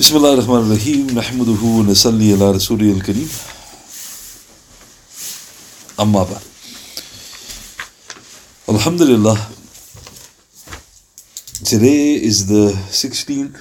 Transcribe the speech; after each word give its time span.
بسم 0.00 0.16
الله 0.16 0.32
الرحمن 0.32 0.56
الرحيم 0.56 1.06
نحمده 1.10 1.62
ونصلي 1.62 2.32
على 2.32 2.50
رسوله 2.50 2.92
الكريم 2.92 3.28
أما 6.00 6.22
بعد 6.22 6.42
Alhamdulillah 8.68 9.38
Today 11.64 12.14
is 12.14 12.46
the 12.46 12.72
16th 12.90 13.56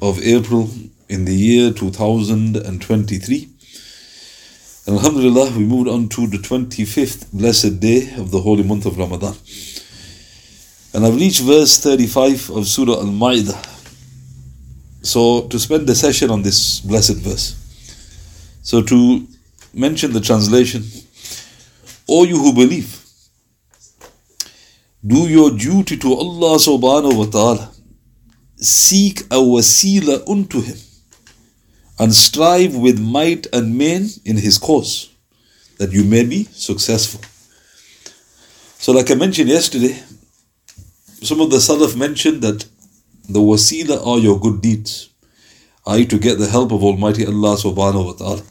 of 0.00 0.22
April 0.22 0.70
in 1.08 1.24
the 1.24 1.34
year 1.34 1.72
2023 1.72 3.48
and 4.86 4.96
Alhamdulillah 4.96 5.50
we 5.58 5.64
moved 5.64 5.88
on 5.88 6.08
to 6.08 6.26
the 6.28 6.38
25th 6.38 7.32
blessed 7.32 7.80
day 7.80 8.14
of 8.16 8.30
the 8.30 8.40
holy 8.40 8.62
month 8.62 8.86
of 8.86 8.96
Ramadan 8.96 9.34
and 10.94 11.04
I've 11.04 11.16
reached 11.16 11.42
verse 11.42 11.78
35 11.80 12.50
of 12.50 12.66
Surah 12.66 13.00
Al-Ma'idah 13.00 13.69
so, 15.01 15.47
to 15.47 15.59
spend 15.59 15.87
the 15.87 15.95
session 15.95 16.29
on 16.29 16.43
this 16.43 16.79
blessed 16.79 17.17
verse. 17.17 17.55
So, 18.61 18.83
to 18.83 19.27
mention 19.73 20.13
the 20.13 20.21
translation, 20.21 20.83
O 22.07 22.23
you 22.23 22.37
who 22.37 22.53
believe, 22.53 23.03
do 25.05 25.27
your 25.27 25.49
duty 25.49 25.97
to 25.97 26.13
Allah 26.13 26.57
subhanahu 26.57 27.17
wa 27.17 27.25
ta'ala, 27.25 27.71
seek 28.57 29.21
a 29.31 29.41
wasila 29.41 30.27
unto 30.29 30.61
Him, 30.61 30.77
and 31.97 32.13
strive 32.13 32.75
with 32.75 32.99
might 32.99 33.47
and 33.51 33.75
main 33.75 34.07
in 34.23 34.37
His 34.37 34.59
cause, 34.59 35.09
that 35.79 35.91
you 35.91 36.03
may 36.03 36.23
be 36.23 36.43
successful. 36.51 37.21
So, 38.77 38.91
like 38.91 39.09
I 39.09 39.15
mentioned 39.15 39.49
yesterday, 39.49 39.97
some 41.23 41.41
of 41.41 41.49
the 41.49 41.57
Salaf 41.57 41.95
mentioned 41.97 42.43
that 42.43 42.65
the 43.29 43.39
wasila 43.39 44.05
are 44.05 44.19
your 44.19 44.39
good 44.39 44.61
deeds. 44.61 45.09
I 45.85 46.03
to 46.03 46.19
get 46.19 46.37
the 46.37 46.47
help 46.47 46.71
of 46.71 46.83
Almighty 46.83 47.25
Allah 47.25 47.55
subhanahu 47.57 48.05
wa 48.05 48.13
ta'ala. 48.13 48.43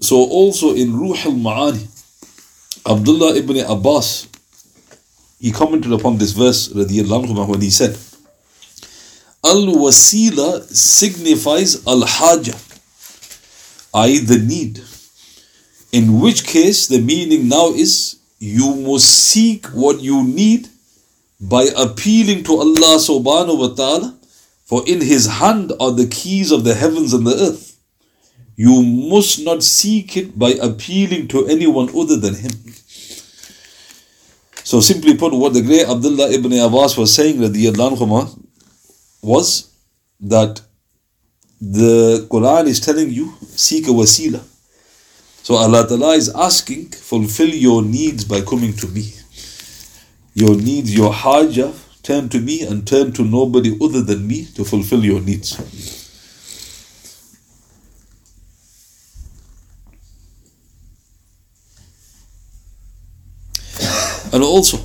So 0.00 0.16
also 0.16 0.74
in 0.74 0.96
Ruh 0.96 1.16
al-Ma'ani, 1.16 1.88
Abdullah 2.86 3.34
ibn 3.36 3.58
Abbas, 3.58 4.28
he 5.40 5.50
commented 5.50 5.92
upon 5.92 6.18
this 6.18 6.32
verse 6.32 6.68
anhu, 6.68 7.48
when 7.48 7.60
he 7.60 7.70
said, 7.70 7.96
Al-wasila 9.44 10.62
signifies 10.72 11.86
al-haja, 11.86 12.54
i.e. 13.94 14.18
the 14.18 14.38
need. 14.38 14.82
In 15.92 16.20
which 16.20 16.46
case 16.46 16.86
the 16.88 17.00
meaning 17.00 17.48
now 17.48 17.68
is 17.70 18.18
you 18.38 18.74
must 18.76 19.06
seek 19.06 19.66
what 19.66 20.00
you 20.00 20.22
need 20.22 20.68
by 21.40 21.64
appealing 21.76 22.44
to 22.44 22.52
Allah 22.56 22.96
subhanahu 22.98 23.58
wa 23.58 23.68
ta'ala, 23.74 24.18
for 24.64 24.82
in 24.86 25.00
His 25.00 25.26
hand 25.26 25.72
are 25.78 25.92
the 25.92 26.06
keys 26.06 26.50
of 26.50 26.64
the 26.64 26.74
heavens 26.74 27.12
and 27.12 27.26
the 27.26 27.34
earth. 27.34 27.78
You 28.56 28.82
must 28.82 29.44
not 29.44 29.62
seek 29.62 30.16
it 30.16 30.38
by 30.38 30.50
appealing 30.50 31.28
to 31.28 31.46
anyone 31.46 31.90
other 31.94 32.16
than 32.16 32.34
Him. 32.34 32.52
So, 34.64 34.80
simply 34.80 35.16
put, 35.16 35.32
what 35.32 35.52
the 35.52 35.62
great 35.62 35.86
Abdullah 35.86 36.30
ibn 36.30 36.52
Abbas 36.54 36.96
was 36.96 37.14
saying 37.14 37.38
was 39.22 39.70
that 40.20 40.60
the 41.60 42.26
Quran 42.30 42.66
is 42.66 42.80
telling 42.80 43.10
you, 43.10 43.32
seek 43.40 43.86
a 43.86 43.90
wasila. 43.90 44.42
So, 45.42 45.54
Allah 45.54 45.86
Ta'ala 45.86 46.14
is 46.14 46.28
asking, 46.30 46.86
fulfill 46.86 47.50
your 47.50 47.82
needs 47.82 48.24
by 48.24 48.40
coming 48.40 48.72
to 48.74 48.88
me 48.88 49.12
your 50.36 50.54
needs, 50.54 50.94
your 50.94 51.14
haja, 51.14 51.72
turn 52.02 52.28
to 52.28 52.38
me 52.38 52.60
and 52.60 52.86
turn 52.86 53.10
to 53.10 53.24
nobody 53.24 53.74
other 53.82 54.02
than 54.02 54.28
me 54.28 54.44
to 54.54 54.64
fulfill 54.64 55.02
your 55.02 55.18
needs. 55.22 55.56
And 64.30 64.44
also, 64.44 64.76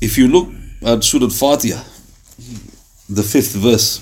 if 0.00 0.16
you 0.16 0.28
look 0.28 0.48
at 0.80 1.04
Surah 1.04 1.28
Fatiha, 1.28 1.84
the 3.10 3.22
fifth 3.22 3.52
verse, 3.52 4.00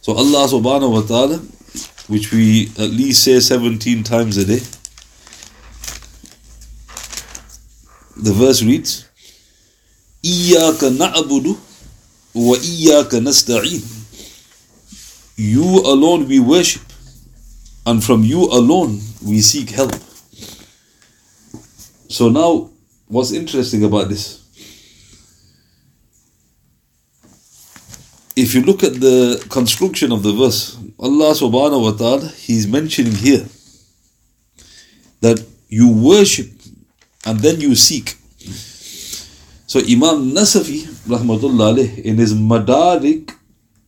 so 0.00 0.14
Allah 0.14 0.48
subhanahu 0.48 0.92
wa 0.92 1.02
ta'ala, 1.02 1.36
which 2.08 2.32
we 2.32 2.68
at 2.78 2.88
least 2.88 3.22
say 3.24 3.38
17 3.38 4.02
times 4.02 4.38
a 4.38 4.46
day, 4.46 4.62
the 8.16 8.32
verse 8.32 8.62
reads, 8.62 9.05
Iyaka 10.26 10.90
na'budu 10.90 11.54
wa 12.34 12.56
iyaka 12.58 13.20
nasta'in. 13.20 13.82
You 15.36 15.86
alone 15.86 16.26
we 16.26 16.40
worship, 16.40 16.82
and 17.86 18.02
from 18.02 18.24
you 18.24 18.44
alone 18.50 19.00
we 19.22 19.40
seek 19.40 19.70
help. 19.70 19.94
So 22.08 22.28
now, 22.28 22.70
what's 23.06 23.30
interesting 23.32 23.84
about 23.84 24.08
this? 24.08 24.42
If 28.34 28.54
you 28.54 28.62
look 28.62 28.82
at 28.82 29.00
the 29.00 29.44
construction 29.48 30.12
of 30.12 30.22
the 30.22 30.32
verse, 30.32 30.76
Allah 30.98 31.32
subhanahu 31.32 31.82
wa 31.82 31.92
ta'ala, 31.92 32.28
He's 32.36 32.66
mentioning 32.66 33.14
here 33.14 33.46
that 35.20 35.40
you 35.68 35.88
worship 35.88 36.50
and 37.24 37.40
then 37.40 37.60
you 37.60 37.74
seek. 37.74 38.16
So 39.66 39.80
Imam 39.80 40.30
Nasafi, 40.30 40.82
rahmatullah 41.08 41.98
in 41.98 42.18
his 42.18 42.32
Madarik 42.32 43.34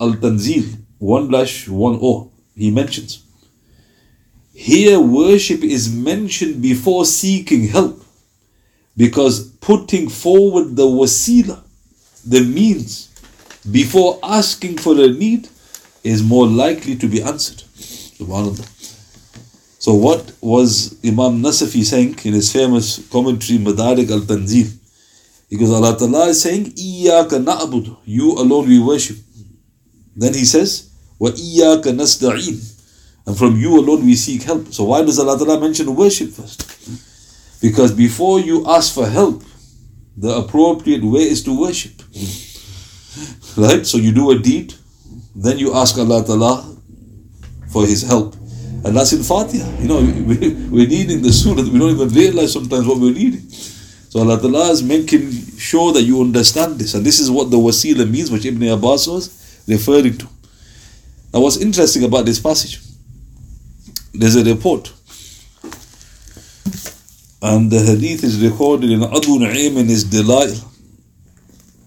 al-Tanzil, 0.00 0.64
1 0.98 1.30
1 1.30 1.46
0, 1.46 2.32
he 2.56 2.70
mentions, 2.72 3.22
here 4.52 4.98
worship 4.98 5.62
is 5.62 5.88
mentioned 5.94 6.60
before 6.60 7.04
seeking 7.04 7.68
help 7.68 8.02
because 8.96 9.50
putting 9.60 10.08
forward 10.08 10.74
the 10.74 10.82
wasila, 10.82 11.62
the 12.26 12.40
means, 12.40 13.08
before 13.70 14.18
asking 14.24 14.78
for 14.78 14.94
a 14.94 15.06
need 15.06 15.48
is 16.02 16.24
more 16.24 16.48
likely 16.48 16.96
to 16.96 17.06
be 17.06 17.22
answered. 17.22 17.62
So 19.78 19.94
what 19.94 20.32
was 20.40 20.98
Imam 21.04 21.40
Nasafi 21.40 21.84
saying 21.84 22.18
in 22.24 22.32
his 22.32 22.52
famous 22.52 23.08
commentary 23.10 23.60
Madarik 23.60 24.10
al-Tanzil? 24.10 24.72
Because 25.50 25.70
Allah 25.70 25.96
Ta'ala 25.96 26.28
is 26.28 26.42
saying, 26.42 26.72
Iyaka 26.72 27.42
na'budu, 27.42 27.96
you 28.04 28.32
alone 28.32 28.68
we 28.68 28.78
worship. 28.78 29.16
Then 30.14 30.34
He 30.34 30.44
says, 30.44 30.90
Wa 31.18 31.30
iyaka 31.30 31.92
nasta'een. 31.92 32.74
And 33.26 33.36
from 33.36 33.56
you 33.56 33.78
alone 33.78 34.04
we 34.06 34.14
seek 34.14 34.42
help. 34.42 34.72
So 34.72 34.84
why 34.84 35.02
does 35.02 35.18
Allah 35.18 35.38
Ta'ala 35.38 35.60
mention 35.60 35.94
worship 35.94 36.30
first? 36.30 36.64
Because 37.60 37.92
before 37.92 38.40
you 38.40 38.66
ask 38.66 38.94
for 38.94 39.06
help, 39.06 39.42
the 40.16 40.30
appropriate 40.30 41.02
way 41.04 41.22
is 41.22 41.42
to 41.44 41.58
worship. 41.58 42.02
Right? 43.56 43.84
So 43.84 43.98
you 43.98 44.12
do 44.12 44.30
a 44.30 44.38
deed, 44.38 44.74
then 45.34 45.58
you 45.58 45.74
ask 45.74 45.98
Allah 45.98 46.24
Ta'ala 46.24 46.76
for 47.72 47.84
His 47.84 48.02
help. 48.02 48.36
And 48.84 48.96
that's 48.96 49.12
in 49.12 49.24
Fatiha. 49.24 49.66
You 49.80 49.88
know, 49.88 49.96
we're 50.70 50.86
needing 50.86 51.22
the 51.22 51.32
surah, 51.32 51.62
we 51.62 51.78
don't 51.78 51.90
even 51.90 52.08
realize 52.10 52.52
sometimes 52.52 52.86
what 52.86 52.98
we're 53.00 53.12
needing. 53.12 53.42
So 54.08 54.20
Allah 54.20 54.40
Ta'ala 54.40 54.70
is 54.70 54.82
making 54.82 55.30
sure 55.58 55.92
that 55.92 56.02
you 56.02 56.20
understand 56.20 56.78
this. 56.78 56.94
And 56.94 57.04
this 57.04 57.20
is 57.20 57.30
what 57.30 57.50
the 57.50 57.58
wasila 57.58 58.08
means, 58.10 58.30
which 58.30 58.46
Ibn 58.46 58.68
Abbas 58.68 59.06
was 59.06 59.64
referring 59.68 60.16
to. 60.18 60.26
Now, 61.32 61.40
what's 61.40 61.58
interesting 61.58 62.04
about 62.04 62.24
this 62.24 62.40
passage? 62.40 62.80
There's 64.14 64.36
a 64.36 64.44
report. 64.44 64.92
And 67.42 67.70
the 67.70 67.80
hadith 67.80 68.24
is 68.24 68.42
recorded 68.42 68.90
in 68.90 69.02
Abu 69.02 69.38
Nu'aym 69.38 69.76
in 69.76 69.86
his 69.88 70.04
Dalail, 70.04 70.56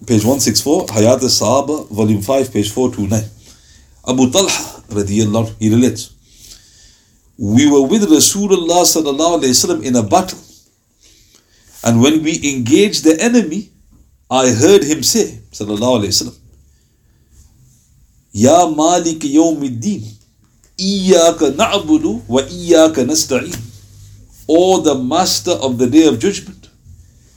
page 0.06 0.24
164, 0.24 0.86
Hayat 0.86 1.22
al-Sahaba, 1.24 1.90
volume 1.90 2.22
5, 2.22 2.54
page 2.54 2.72
429. 2.72 3.30
Abu 4.08 4.32
Talha, 4.32 4.84
radiallahu, 4.90 5.56
he 5.60 5.70
relates. 5.70 6.14
We 7.38 7.70
were 7.70 7.82
with 7.82 8.04
Rasulullah 8.04 8.86
sallallahu 8.86 9.42
alayhi 9.42 9.84
in 9.84 9.96
a 9.96 10.04
battle. 10.04 10.38
And 11.84 12.02
when 12.02 12.24
we 12.24 12.40
engaged 12.54 13.04
the 13.04 13.20
enemy, 13.20 13.70
I 14.30 14.50
heard 14.52 14.84
him 14.84 15.04
say, 15.04 15.40
Sallallahu 15.52 16.02
Alaihi 16.02 16.14
Wasallam, 16.14 16.38
Ya 18.32 18.70
Malik 18.70 19.20
Yawmiddin, 19.20 20.04
Iyaka 20.78 21.52
na'budu 21.56 22.24
wa 22.28 22.42
iyaka 22.42 23.04
nasta'in. 23.06 23.56
O 24.48 24.82
the 24.82 24.96
Master 24.96 25.52
of 25.52 25.78
the 25.78 25.88
Day 25.88 26.08
of 26.08 26.20
Judgment, 26.20 26.70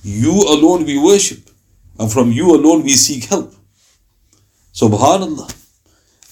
you 0.02 0.32
alone 0.32 0.84
we 0.84 0.98
worship, 0.98 1.50
and 1.98 2.10
from 2.10 2.32
you 2.32 2.54
alone 2.54 2.82
we 2.82 2.94
seek 2.94 3.24
help. 3.24 3.54
Subhanallah. 4.72 5.52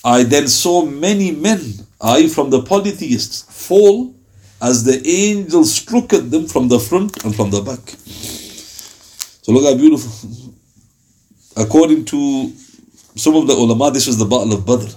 I 0.05 0.25
then 0.25 0.49
saw 0.49 0.85
many 0.85 1.31
men, 1.31 1.61
I 2.01 2.29
from 2.29 2.51
the 2.51 2.63
polytheists, 2.63 3.43
fall 3.43 4.15
as 4.63 4.85
the 4.85 5.05
angel 5.07 5.65
struck 5.65 6.13
at 6.13 6.31
them 6.31 6.47
from 6.47 6.69
the 6.69 6.79
front 6.79 7.25
and 7.25 7.35
from 7.35 7.51
the 7.51 7.61
back. 7.61 7.81
So 9.43 9.51
look 9.53 9.65
how 9.65 9.75
beautiful. 9.75 10.13
According 11.57 12.05
to 12.07 12.53
some 13.17 13.35
of 13.35 13.49
the 13.49 13.55
ulama, 13.55 13.91
this 13.91 14.07
was 14.07 14.19
the 14.19 14.25
battle 14.25 14.53
of 14.55 14.65
Badr 14.65 14.93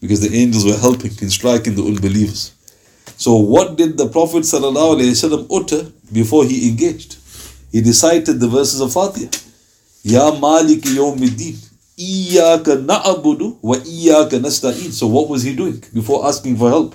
because 0.00 0.20
the 0.20 0.34
angels 0.34 0.64
were 0.64 0.78
helping 0.78 1.10
in 1.20 1.30
striking 1.30 1.74
the 1.74 1.82
unbelievers. 1.82 2.52
So, 3.16 3.34
what 3.36 3.76
did 3.76 3.98
the 3.98 4.08
Prophet 4.08 4.42
ﷺ 4.44 5.46
utter 5.50 5.90
before 6.12 6.44
he 6.44 6.68
engaged? 6.68 7.16
He 7.72 7.80
recited 7.80 8.40
the 8.40 8.48
verses 8.48 8.80
of 8.80 8.92
Fatiha. 8.92 9.30
Ya 10.04 10.30
Malik 10.38 10.80
Yawmiddin. 10.82 11.56
Iyaka 11.98 12.76
na'budu 12.84 13.56
wa 13.62 13.76
iyaka 13.76 14.38
nasta'in. 14.38 14.90
So 14.92 15.06
what 15.06 15.28
was 15.28 15.42
he 15.42 15.54
doing 15.54 15.82
before 15.92 16.26
asking 16.26 16.56
for 16.56 16.68
help? 16.70 16.94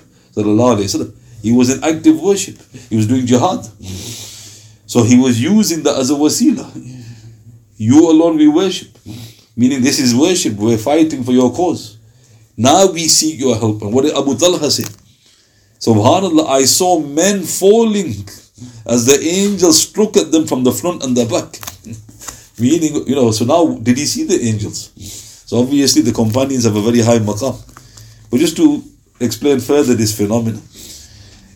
He 1.42 1.52
was 1.52 1.70
in 1.70 1.82
active 1.84 2.20
worship. 2.20 2.58
He 2.90 2.96
was 2.96 3.06
doing 3.06 3.26
jihad. 3.26 3.64
So 4.86 5.02
he 5.02 5.18
was 5.18 5.40
using 5.40 5.82
that 5.84 5.96
as 5.96 6.10
a 6.10 6.14
wasila. 6.14 6.66
You 7.76 8.10
alone 8.10 8.36
we 8.36 8.48
worship. 8.48 8.96
Meaning 9.56 9.82
this 9.82 10.00
is 10.00 10.14
worship. 10.14 10.54
We're 10.54 10.78
fighting 10.78 11.22
for 11.24 11.32
your 11.32 11.52
cause. 11.52 11.98
Now 12.56 12.90
we 12.90 13.06
seek 13.06 13.38
your 13.38 13.56
help. 13.56 13.82
And 13.82 13.92
what 13.92 14.02
did 14.02 14.16
Abu 14.16 14.36
Talha 14.36 14.70
say? 14.70 14.84
Subhanallah, 15.78 16.48
I 16.48 16.64
saw 16.64 16.98
men 16.98 17.42
falling 17.42 18.14
as 18.84 19.06
the 19.06 19.18
angels 19.20 19.82
struck 19.82 20.16
at 20.16 20.32
them 20.32 20.46
from 20.46 20.64
the 20.64 20.72
front 20.72 21.04
and 21.04 21.16
the 21.16 21.24
back. 21.26 21.60
Meaning, 22.58 23.06
you 23.06 23.14
know, 23.14 23.30
so 23.30 23.44
now 23.44 23.78
did 23.78 23.96
he 23.96 24.06
see 24.06 24.24
the 24.24 24.40
angels? 24.40 24.90
So 25.46 25.60
obviously 25.60 26.02
the 26.02 26.12
companions 26.12 26.64
have 26.64 26.74
a 26.74 26.82
very 26.82 27.00
high 27.00 27.20
maqam. 27.20 27.56
But 28.30 28.40
just 28.40 28.56
to 28.56 28.82
explain 29.20 29.60
further 29.60 29.94
this 29.94 30.16
phenomenon. 30.16 30.62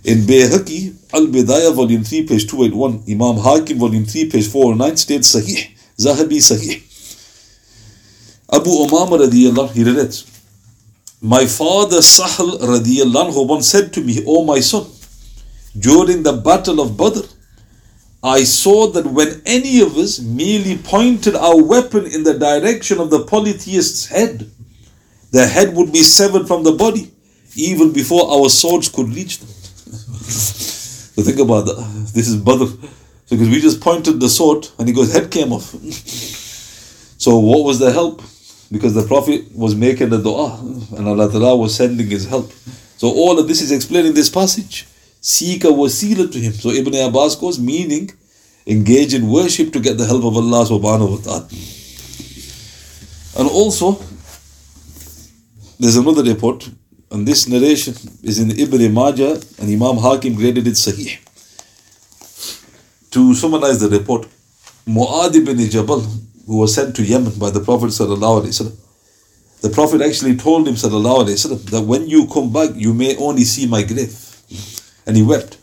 In 0.05 0.19
Bayhaqi, 0.27 0.97
Al-Bidayah, 1.15 1.73
volume 1.75 2.03
3, 2.03 2.27
page 2.27 2.49
281, 2.49 3.05
Imam 3.09 3.37
Hakim, 3.37 3.79
volume 3.79 4.05
3, 4.05 4.31
page 4.31 4.49
409, 4.49 4.97
states 4.97 5.33
Sahih, 5.33 5.71
Zahabi 5.97 6.39
Sahih. 6.39 6.83
Abu 8.53 8.71
Umama 8.71 9.17
radiallahu 9.25 9.71
he 9.71 9.85
relates, 9.85 10.27
My 11.21 11.47
father 11.47 11.99
Sahal 11.99 12.59
radiallahu 12.59 13.47
once 13.47 13.69
said 13.69 13.93
to 13.93 14.01
me, 14.01 14.25
O 14.27 14.45
my 14.45 14.59
son, 14.59 14.87
during 15.79 16.25
the 16.25 16.33
battle 16.33 16.81
of 16.81 16.97
Badr, 16.97 17.21
I 18.25 18.43
saw 18.43 18.89
that 18.89 19.07
when 19.07 19.41
any 19.47 19.81
of 19.83 19.97
us 19.97 20.19
merely 20.19 20.79
pointed 20.79 21.37
our 21.37 21.63
weapon 21.63 22.07
in 22.07 22.25
the 22.25 22.37
direction 22.37 22.99
of 22.99 23.11
the 23.11 23.25
polytheist's 23.25 24.07
head, 24.07 24.51
the 25.31 25.47
head 25.47 25.77
would 25.77 25.93
be 25.93 26.03
severed 26.03 26.49
from 26.49 26.65
the 26.65 26.73
body 26.73 27.13
even 27.55 27.93
before 27.93 28.29
our 28.29 28.49
swords 28.49 28.89
could 28.89 29.09
reach 29.15 29.39
them. 29.39 29.49
So 30.25 31.23
think 31.23 31.39
about 31.39 31.67
that. 31.67 31.77
This 32.15 32.29
is 32.29 32.37
Badr. 32.37 32.67
So 33.27 33.37
because 33.37 33.49
we 33.49 33.61
just 33.61 33.81
pointed 33.81 34.21
the 34.21 34.29
sword 34.29 34.69
and 34.79 34.89
he 34.89 34.95
goes, 34.95 35.13
head 35.13 35.31
came 35.31 35.53
off. 35.53 35.65
so 37.19 37.39
what 37.39 37.65
was 37.65 37.79
the 37.79 37.93
help? 37.93 38.23
Because 38.71 38.95
the 38.95 39.07
Prophet 39.07 39.55
was 39.55 39.75
making 39.75 40.11
the 40.11 40.19
dua 40.19 40.59
and 40.97 41.07
Allah 41.09 41.31
Ta'ala 41.31 41.57
was 41.57 41.75
sending 41.75 42.09
his 42.09 42.29
help. 42.29 42.51
So 42.97 43.09
all 43.09 43.39
of 43.39 43.49
this 43.49 43.61
is 43.61 43.73
explaining 43.73 44.15
this 44.15 44.31
passage 44.31 44.87
seek 45.23 45.65
a 45.65 45.69
wasila 45.69 46.31
to 46.31 46.39
him. 46.39 46.53
So 46.53 46.71
Ibn 46.71 46.95
Abbas 46.95 47.37
goes, 47.37 47.59
meaning 47.59 48.11
engage 48.67 49.15
in 49.15 49.29
worship 49.29 49.73
to 49.73 49.81
get 49.81 49.97
the 49.97 50.07
help 50.07 50.25
of 50.25 50.37
Allah 50.37 50.67
subhanahu 50.67 51.11
wa 51.11 51.21
ta'ala. 51.23 51.49
And 53.39 53.49
also, 53.49 53.99
there's 55.79 55.97
another 55.97 56.23
report, 56.23 56.69
and 57.12 57.28
this 57.28 57.48
narration 57.48 57.94
is 58.24 58.40
in 58.40 58.52
Ibn 58.52 58.94
Majah, 58.94 59.42
and 59.60 59.70
Imam 59.70 59.98
Hakim 59.98 60.36
graded 60.36 60.68
it 60.68 60.74
Sahih. 60.74 61.20
To 63.12 63.34
summarize 63.34 63.80
the 63.80 63.90
report, 63.90 64.28
Mu'adh 64.88 65.36
ibn 65.36 65.58
Jabal, 65.70 66.02
who 66.46 66.58
was 66.58 66.74
sent 66.74 66.96
to 66.96 67.04
Yemen 67.04 67.38
by 67.40 67.50
the 67.50 67.60
Prophet 67.60 67.88
sallallahu 67.88 68.84
the 69.62 69.70
Prophet 69.70 70.02
actually 70.02 70.38
told 70.38 70.68
him 70.68 70.76
sallallahu 70.76 71.72
that 71.72 71.82
when 71.82 72.08
you 72.08 72.28
come 72.28 72.54
back, 72.54 72.70
you 72.76 72.94
may 72.94 73.16
only 73.18 73.44
see 73.44 73.66
my 73.66 73.84
grave 73.84 74.16
and 75.06 75.18
he 75.18 75.24
wept. 75.24 75.58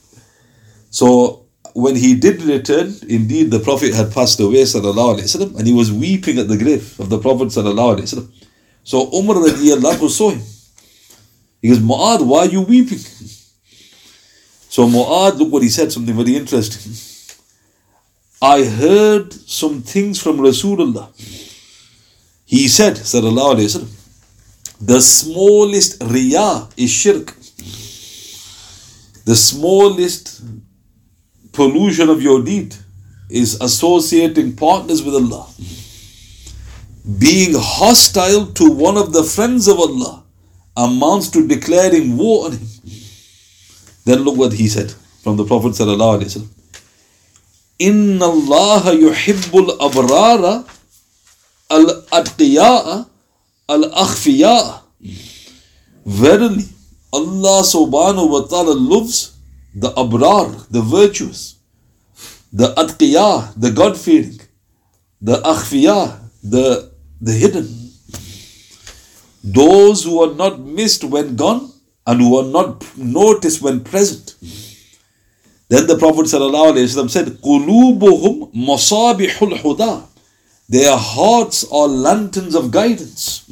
So 0.91 1.47
when 1.75 1.97
he 1.97 2.15
did 2.15 2.43
return, 2.43 2.94
indeed 3.09 3.50
the 3.50 3.61
Prophet 3.61 3.94
had 3.94 4.12
passed 4.12 4.41
away, 4.41 4.62
وسلم, 4.62 5.56
and 5.56 5.67
he 5.67 5.73
was 5.73 5.93
weeping 5.93 6.38
at 6.38 6.49
the 6.49 6.56
grave 6.56 6.99
of 6.99 7.09
the 7.09 7.19
Prophet. 7.19 7.49
وسلم. 7.49 8.29
So 8.82 9.11
Umar 9.15 9.37
radiallahu 9.37 10.09
saw 10.11 10.31
him. 10.31 10.43
he 11.62 11.68
goes, 11.70 11.80
Mu'ad, 11.80 12.26
why 12.26 12.40
are 12.40 12.46
you 12.46 12.62
weeping? 12.62 12.98
So 14.70 14.88
Mu'ad, 14.88 15.38
look 15.38 15.52
what 15.52 15.64
he 15.64 15.70
said, 15.70 15.92
something 15.92 16.16
very 16.16 16.36
interesting. 16.36 16.94
I 18.42 18.64
heard 18.64 19.34
some 19.34 19.82
things 19.82 20.22
from 20.22 20.38
Rasulullah. 20.38 21.10
He 22.46 22.68
said, 22.68 22.96
Sallallahu 22.96 23.56
Alaihi 23.56 23.82
Wasallam, 23.82 23.96
the 24.82 25.02
smallest 25.02 26.00
riyah 26.00 26.72
is 26.78 26.90
shirk 26.90 27.36
the 29.30 29.36
smallest 29.36 30.42
pollution 31.52 32.10
of 32.10 32.20
your 32.20 32.42
deed 32.44 32.76
is 33.30 33.62
associating 33.62 34.56
partners 34.56 35.04
with 35.04 35.14
Allah. 35.14 35.48
Being 37.20 37.54
hostile 37.56 38.48
to 38.54 38.72
one 38.72 38.98
of 38.98 39.14
the 39.14 39.24
friends 39.24 39.68
of 39.68 39.78
Allah 39.78 40.19
amounts 40.79 41.29
to 41.31 41.47
declaring 41.47 42.17
war 42.17 42.47
on 42.47 42.53
him. 42.53 42.69
Then 44.05 44.21
look 44.21 44.37
what 44.37 44.53
he 44.53 44.69
said 44.69 44.93
from 45.23 45.37
the 45.37 45.44
Prophet 45.44 45.73
sallallahu 45.73 46.21
alaihi 46.21 46.31
wasallam. 46.31 46.50
إن 47.81 48.23
الله 48.23 48.93
يحب 48.93 49.56
الأبرار 49.56 50.65
الأتقياء 51.73 53.06
الأخفياء 53.71 54.85
Verily, 56.06 56.69
Allah 57.15 57.65
subhanahu 57.65 58.29
wa 58.29 58.41
ta'ala 58.44 58.75
loves 58.76 59.32
the 59.75 59.91
abrar, 59.93 60.69
the 60.69 60.82
virtuous, 60.82 61.56
the 62.53 62.75
atqiyah, 62.75 63.55
the 63.56 63.71
God-fearing, 63.71 64.38
the 65.21 65.41
akhfiyah, 65.41 66.21
the, 66.43 66.93
the 67.21 67.32
hidden. 67.32 67.78
Those 69.49 70.05
who 70.05 70.23
are 70.23 70.35
not 70.35 70.61
missed 70.61 71.05
when 71.05 71.37
gone 71.37 71.71
and 72.06 72.21
who 72.21 72.38
are 72.38 72.50
not 72.50 72.97
noticed 72.97 73.62
when 73.62 73.85
present. 73.85 74.35
Then 75.69 75.87
the 75.87 75.99
Prophet 75.99 76.26
ﷺ 76.26 77.11
said, 77.11 77.26
قُلُوبُهُمْ 77.26 78.55
مَصَابِحُ 78.55 79.59
الْحُدَى 79.59 80.06
Their 80.69 80.97
hearts 80.97 81.65
are 81.71 81.88
lanterns 81.88 82.55
of 82.55 82.71
guidance 82.71 83.44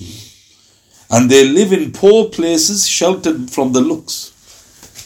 and 1.10 1.30
they 1.30 1.46
live 1.46 1.72
in 1.72 1.92
poor 1.92 2.30
places 2.30 2.88
sheltered 2.88 3.50
from 3.50 3.72
the 3.72 3.81
looks. 3.81 4.32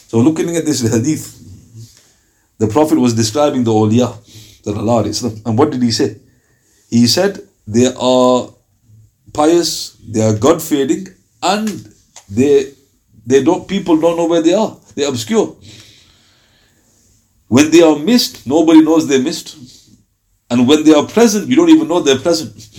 So, 0.07 0.19
looking 0.19 0.55
at 0.55 0.65
this 0.65 0.79
hadith, 0.81 1.33
the 2.59 2.67
Prophet 2.67 2.97
was 2.97 3.13
describing 3.13 3.65
the 3.65 3.71
awliya, 3.71 4.15
the 4.63 4.73
Allah, 4.73 5.03
and 5.45 5.57
what 5.57 5.69
did 5.71 5.83
he 5.83 5.91
say? 5.91 6.17
He 6.89 7.07
said, 7.07 7.45
They 7.67 7.87
are 7.93 8.49
pious, 9.33 9.97
they 10.07 10.21
are 10.21 10.35
God 10.35 10.61
fearing, 10.61 11.07
and 11.41 11.93
they 12.29 12.73
they 13.25 13.43
don't 13.43 13.67
people 13.67 13.99
don't 13.99 14.17
know 14.17 14.25
where 14.25 14.41
they 14.41 14.53
are. 14.53 14.77
They're 14.95 15.09
obscure. 15.09 15.55
When 17.47 17.71
they 17.71 17.81
are 17.81 17.97
missed, 17.97 18.45
nobody 18.47 18.81
knows 18.81 19.07
they're 19.07 19.21
missed. 19.21 19.55
And 20.49 20.67
when 20.67 20.83
they 20.83 20.93
are 20.93 21.05
present, 21.05 21.49
you 21.49 21.55
don't 21.55 21.69
even 21.69 21.87
know 21.87 21.99
they're 21.99 22.19
present. 22.19 22.69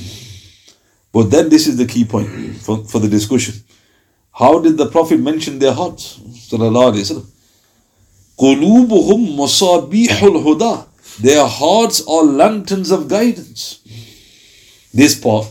But 1.13 1.31
then 1.31 1.49
this 1.49 1.67
is 1.67 1.77
the 1.77 1.87
key 1.87 2.05
point 2.05 2.29
for, 2.57 2.85
for 2.85 2.99
the 2.99 3.09
discussion. 3.09 3.55
How 4.33 4.59
did 4.61 4.77
the 4.77 4.87
Prophet 4.87 5.21
mention 5.21 5.59
their 5.59 5.73
hearts? 5.73 6.19
قُلُوبُهُمْ 8.39 9.37
مَصَابِيحُ 9.37 10.21
الْهُدَى 10.21 10.87
Their 11.21 11.47
hearts 11.47 12.07
are 12.07 12.23
lanterns 12.23 12.91
of 12.91 13.09
guidance. 13.09 13.81
This 14.95 15.19
part. 15.19 15.47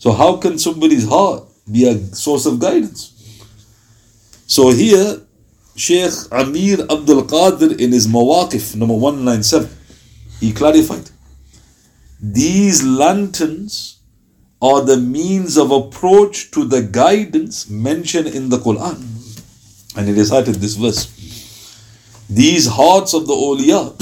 so 0.00 0.12
how 0.12 0.38
can 0.38 0.58
somebody's 0.58 1.06
heart 1.06 1.44
be 1.70 1.86
a 1.86 1.94
source 2.16 2.46
of 2.46 2.58
guidance? 2.58 3.12
So 4.46 4.70
here, 4.70 5.20
Sheikh 5.76 6.12
Amir 6.32 6.78
Abdul 6.90 7.24
Qadir 7.24 7.78
in 7.78 7.92
his 7.92 8.08
Mawaqif, 8.08 8.76
number 8.76 8.94
197, 8.94 9.68
he 10.40 10.52
clarified. 10.54 11.10
These 12.18 12.82
lanterns 12.82 13.98
are 14.62 14.82
the 14.82 14.96
means 14.96 15.58
of 15.58 15.70
approach 15.70 16.50
to 16.52 16.64
the 16.64 16.80
guidance 16.80 17.68
mentioned 17.68 18.28
in 18.28 18.48
the 18.48 18.56
Quran. 18.56 19.04
And 19.98 20.08
he 20.08 20.14
recited 20.14 20.54
this 20.56 20.76
verse. 20.76 21.08
These 22.30 22.66
hearts 22.68 23.12
of 23.12 23.26
the 23.26 23.34
awliya 23.34 24.00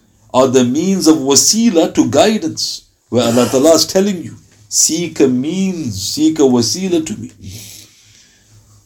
are 0.34 0.48
the 0.48 0.64
means 0.64 1.06
of 1.06 1.16
wasila 1.16 1.94
to 1.94 2.10
guidance, 2.10 2.88
where 3.10 3.24
Allah 3.24 3.48
Ta'ala 3.50 3.74
is 3.74 3.86
telling 3.86 4.22
you, 4.22 4.36
seek 4.68 5.20
a 5.20 5.28
means, 5.28 6.02
seek 6.02 6.38
a 6.38 6.42
wasila 6.42 7.04
to 7.06 7.16
me. 7.16 7.30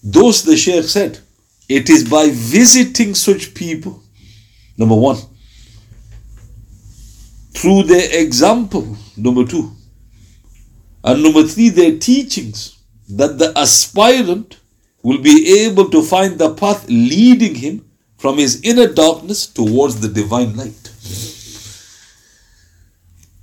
Thus 0.02 0.42
the 0.42 0.56
Shaykh 0.56 0.84
said, 0.84 1.18
it 1.68 1.88
is 1.88 2.08
by 2.08 2.30
visiting 2.30 3.14
such 3.14 3.54
people, 3.54 4.02
number 4.76 4.96
one, 4.96 5.18
through 7.52 7.84
their 7.84 8.20
example, 8.20 8.96
number 9.16 9.44
two, 9.44 9.70
And 11.02 11.22
number 11.22 11.44
three, 11.44 11.68
their 11.70 11.98
teachings 11.98 12.78
that 13.08 13.38
the 13.38 13.52
aspirant 13.56 14.58
will 15.02 15.20
be 15.22 15.60
able 15.64 15.88
to 15.90 16.02
find 16.02 16.38
the 16.38 16.54
path 16.54 16.86
leading 16.88 17.54
him 17.54 17.90
from 18.18 18.36
his 18.36 18.60
inner 18.62 18.86
darkness 18.86 19.46
towards 19.46 20.00
the 20.00 20.08
divine 20.08 20.56
light. 20.56 20.90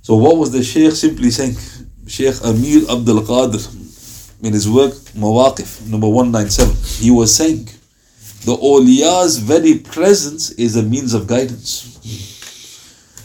So, 0.02 0.14
what 0.16 0.36
was 0.36 0.52
the 0.52 0.62
Shaykh 0.62 0.92
simply 0.92 1.30
saying? 1.30 1.56
Shaykh 2.08 2.42
Amir 2.42 2.90
Abdul 2.90 3.20
Qadir, 3.22 3.62
in 4.42 4.52
his 4.52 4.68
work 4.68 4.92
Mawaqif, 5.14 5.86
number 5.88 6.08
197, 6.08 7.04
he 7.04 7.10
was 7.10 7.34
saying, 7.34 7.68
the 8.44 8.56
awliya's 8.56 9.36
very 9.38 9.78
presence 9.78 10.52
is 10.52 10.76
a 10.76 10.82
means 10.82 11.12
of 11.12 11.26
guidance. 11.26 11.84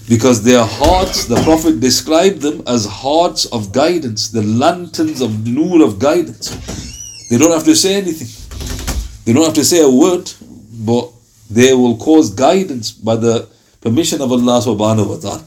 Because 0.10 0.44
their 0.44 0.66
hearts, 0.66 1.26
the 1.26 1.42
Prophet 1.44 1.80
described 1.80 2.42
them 2.42 2.62
as 2.68 2.86
hearts 2.86 3.46
of 3.46 3.72
guidance, 3.72 4.28
the 4.30 4.44
lanterns 4.44 5.22
of 5.22 5.48
nur 5.48 5.82
of 5.82 5.98
guidance. 5.98 6.50
They 7.30 7.38
don't 7.38 7.52
have 7.52 7.64
to 7.64 7.76
say 7.76 7.96
anything. 7.96 8.28
They 9.24 9.32
don't 9.32 9.46
have 9.46 9.54
to 9.54 9.64
say 9.64 9.82
a 9.82 9.90
word, 9.90 10.30
but 10.84 11.10
they 11.50 11.74
will 11.74 11.96
cause 11.96 12.32
guidance 12.32 12.92
by 12.92 13.16
the 13.16 13.48
permission 13.80 14.22
of 14.22 14.32
Allah 14.32 14.60
subhanahu 14.60 15.08
wa 15.08 15.18
ta'ala. 15.18 15.46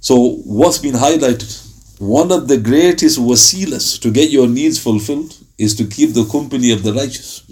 So 0.00 0.34
what's 0.44 0.78
been 0.78 0.94
highlighted? 0.94 1.71
One 2.02 2.32
of 2.32 2.48
the 2.48 2.58
greatest 2.58 3.16
wasilas 3.16 4.00
to 4.00 4.10
get 4.10 4.30
your 4.30 4.48
needs 4.48 4.76
fulfilled 4.76 5.36
is 5.56 5.76
to 5.76 5.84
keep 5.84 6.14
the 6.14 6.24
company 6.24 6.72
of 6.72 6.82
the 6.82 6.92
righteous. 6.92 7.44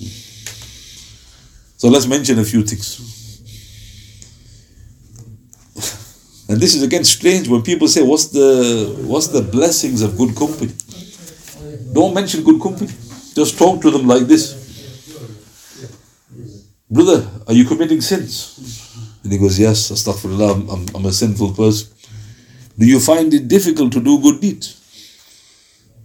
So 1.77 1.89
let's 1.89 2.09
mention 2.09 2.37
a 2.41 2.45
few 2.45 2.65
things. 2.65 2.99
And 6.49 6.61
this 6.61 6.75
is 6.75 6.83
again 6.83 7.05
strange 7.05 7.47
when 7.47 7.63
people 7.63 7.87
say, 7.87 8.03
"What's 8.03 8.27
the 8.39 8.49
what's 9.07 9.29
the 9.29 9.43
blessings 9.43 10.03
of 10.03 10.19
good 10.19 10.35
company?" 10.35 10.73
Don't 11.93 12.13
mention 12.13 12.43
good 12.43 12.61
company. 12.61 12.91
Just 13.35 13.57
talk 13.57 13.81
to 13.83 13.91
them 13.93 14.09
like 14.09 14.27
this. 14.27 14.45
Brother, 16.91 17.25
are 17.47 17.55
you 17.55 17.65
committing 17.67 18.01
sins? 18.01 18.35
And 19.23 19.33
he 19.33 19.39
goes, 19.39 19.61
Yes, 19.61 19.93
astaghfirullah, 19.93 20.55
I'm, 20.55 20.69
I'm, 20.71 20.87
I'm 20.95 21.07
a 21.07 21.13
sinful 21.13 21.53
person. 21.55 21.87
Do 22.81 22.87
you 22.87 22.99
find 22.99 23.33
it 23.35 23.47
difficult 23.47 23.93
to 23.93 24.01
do 24.01 24.19
good 24.23 24.41
deeds? 24.41 24.69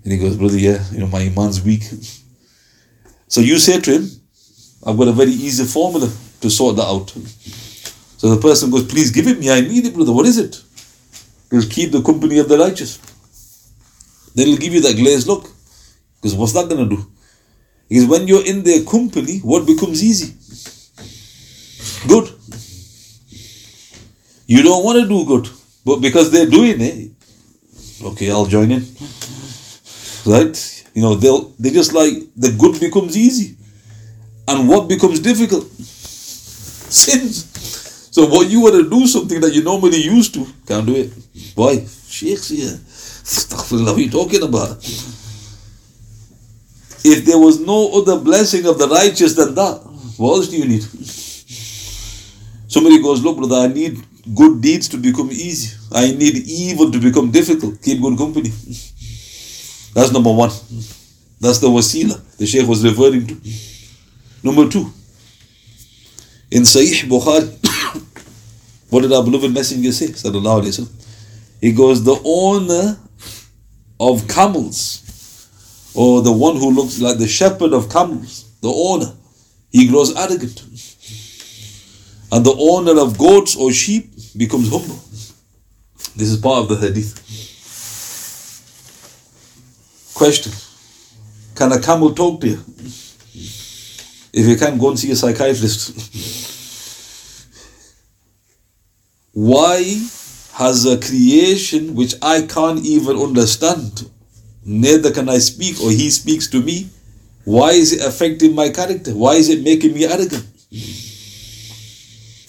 And 0.04 0.12
he 0.12 0.20
goes, 0.20 0.36
Brother, 0.36 0.58
yeah, 0.58 0.84
you 0.92 1.00
know, 1.00 1.08
my 1.08 1.22
iman's 1.22 1.62
weak. 1.62 1.84
So 3.28 3.42
you 3.42 3.58
say 3.58 3.82
to 3.82 3.92
him, 3.92 4.08
I've 4.86 4.96
got 4.96 5.08
a 5.08 5.12
very 5.12 5.32
easy 5.32 5.66
formula 5.66 6.08
to 6.42 6.50
sort 6.50 6.76
that 6.76 6.84
out. 6.84 7.10
So 8.18 8.30
the 8.34 8.40
person 8.40 8.70
goes, 8.70 8.86
Please 8.86 9.10
give 9.10 9.28
it 9.28 9.40
me, 9.40 9.50
I 9.50 9.62
need 9.62 9.84
it, 9.88 9.96
brother. 9.96 10.14
What 10.14 10.28
is 10.28 10.38
it? 10.38 10.62
He'll 11.50 11.68
keep 11.68 11.92
the 11.92 12.04
company 12.04 12.38
of 12.38 12.48
the 12.48 12.58
righteous. 12.58 13.00
Then 14.36 14.48
he'll 14.48 14.60
give 14.60 14.74
you 14.76 14.82
that 14.82 14.96
glazed 14.96 15.28
look. 15.28 15.50
Because 16.22 16.36
what's 16.36 16.54
that 16.54 16.70
to 16.70 16.86
do? 16.86 17.04
Because 17.90 18.06
when 18.06 18.28
you're 18.28 18.46
in 18.46 18.64
their 18.64 18.84
company, 18.84 19.40
what 19.40 19.66
becomes 19.66 20.04
easy? 20.04 20.36
Good. 22.08 22.30
You 24.46 24.62
don't 24.62 24.84
want 24.84 25.02
to 25.02 25.08
do 25.08 25.26
good, 25.26 25.50
but 25.86 26.02
because 26.02 26.32
they're 26.32 26.50
doing 26.50 26.82
it, 26.82 27.12
okay, 28.04 28.32
I'll 28.32 28.48
join 28.48 28.72
in. 28.72 28.86
Right? 30.26 30.84
You 30.96 31.02
know, 31.02 31.16
they'll 31.16 31.50
they 31.60 31.70
just 31.70 31.94
like 31.94 32.14
the 32.36 32.52
good 32.58 32.80
becomes 32.80 33.16
easy. 33.16 33.56
And 34.48 34.68
what 34.68 34.88
becomes 34.90 35.20
difficult? 35.20 35.66
Sins. 36.90 37.46
So 38.12 38.26
what 38.28 38.50
you 38.50 38.62
want 38.62 38.76
to 38.76 38.90
do 38.90 39.06
something 39.08 39.42
that 39.42 39.54
you 39.54 39.62
normally 39.64 39.98
used 39.98 40.34
to, 40.36 40.48
can't 40.66 40.86
do 40.86 40.96
it. 40.96 41.12
Why? 41.54 41.86
Sheikh's 42.08 42.50
here. 42.50 42.80
Astaghfirullah, 43.26 43.86
what 43.88 43.98
are 43.98 44.02
you 44.02 44.10
talking 44.10 44.44
about? 44.44 44.78
If 47.04 47.26
there 47.26 47.38
was 47.38 47.60
no 47.60 48.02
other 48.02 48.18
blessing 48.18 48.66
of 48.68 48.80
the 48.80 48.88
righteous 48.88 49.36
than 49.36 49.54
that, 49.56 49.82
what 50.18 50.36
else 50.38 50.48
do 50.48 50.58
you 50.58 50.66
need? 50.66 50.84
Somebody 52.72 53.02
goes, 53.02 53.22
Look, 53.22 53.38
brother, 53.38 53.56
I 53.56 53.68
need 53.68 54.02
good 54.34 54.62
deeds 54.62 54.88
to 54.90 54.98
become 54.98 55.30
easy. 55.32 55.76
I 55.92 56.12
need 56.12 56.36
evil 56.48 56.92
to 56.92 57.00
become 57.00 57.32
difficult. 57.32 57.82
Keep 57.82 58.02
good 58.02 58.18
company. 58.18 58.50
That's 59.94 60.12
number 60.12 60.32
one. 60.32 60.50
That's 61.40 61.60
the 61.60 61.68
wasila 61.68 62.22
the 62.38 62.46
Shaykh 62.46 62.68
was 62.68 62.84
referring 62.84 63.28
to. 63.28 63.38
Number 64.44 64.70
two, 64.70 64.92
in 66.52 66.64
Sahih 66.64 67.08
Bukhari, 67.10 67.50
what 68.90 69.02
did 69.02 69.12
our 69.14 69.24
beloved 69.24 69.54
Messenger 69.54 69.92
say? 69.92 70.08
Sallallahu 70.08 70.62
Alaihi 70.64 70.80
Wasallam. 70.80 71.62
He 71.62 71.72
goes, 71.72 72.04
The 72.04 72.20
owner 72.24 72.98
of 74.00 74.28
camels, 74.28 75.02
or 75.96 76.22
the 76.22 76.32
one 76.32 76.58
who 76.58 76.72
looks 76.72 77.00
like 77.00 77.18
the 77.18 77.28
shepherd 77.28 77.74
of 77.74 77.90
camels, 77.90 78.52
the 78.62 78.70
owner, 78.70 79.14
he 79.72 79.88
grows 79.88 80.16
arrogant. 80.16 80.62
And 82.32 82.46
the 82.46 82.56
owner 82.58 83.00
of 83.02 83.18
goats 83.18 83.56
or 83.56 83.72
sheep 83.72 84.12
becomes 84.38 84.70
humble. 84.70 85.00
This 86.16 86.30
is 86.30 86.38
part 86.38 86.64
of 86.64 86.70
the 86.70 86.78
hadith. 86.78 87.22
Question 90.14 90.54
Can 91.56 91.72
a 91.72 91.82
camel 91.82 92.14
talk 92.14 92.42
to 92.42 92.48
you? 92.48 92.60
If 94.34 94.46
you 94.48 94.56
can, 94.58 94.78
go 94.78 94.90
and 94.90 95.00
see 95.00 95.12
a 95.12 95.16
psychiatrist. 95.16 95.94
Why 99.32 99.84
has 100.54 100.86
a 100.86 100.98
creation 100.98 101.96
which 101.96 102.16
I 102.22 102.44
can't 102.44 102.80
even 102.86 103.18
understand, 103.18 104.10
neither 104.66 105.12
can 105.12 105.28
I 105.28 105.40
speak 105.40 105.82
or 105.82 105.90
he 105.92 106.10
speaks 106.10 106.48
to 106.48 106.62
me, 106.62 106.90
why 107.44 107.72
is 107.72 107.94
it 107.94 108.06
affecting 108.06 108.56
my 108.56 108.70
character? 108.70 109.14
Why 109.14 109.36
is 109.36 109.50
it 109.50 109.62
making 109.64 109.94
me 109.94 110.06
arrogant? 110.06 110.48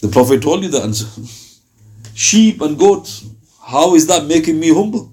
The 0.00 0.08
Prophet 0.10 0.40
told 0.42 0.62
you 0.62 0.70
the 0.70 0.82
answer. 0.82 1.06
Sheep 2.16 2.62
and 2.62 2.78
goats, 2.78 3.26
how 3.62 3.94
is 3.94 4.06
that 4.06 4.24
making 4.24 4.58
me 4.58 4.72
humble? 4.72 5.12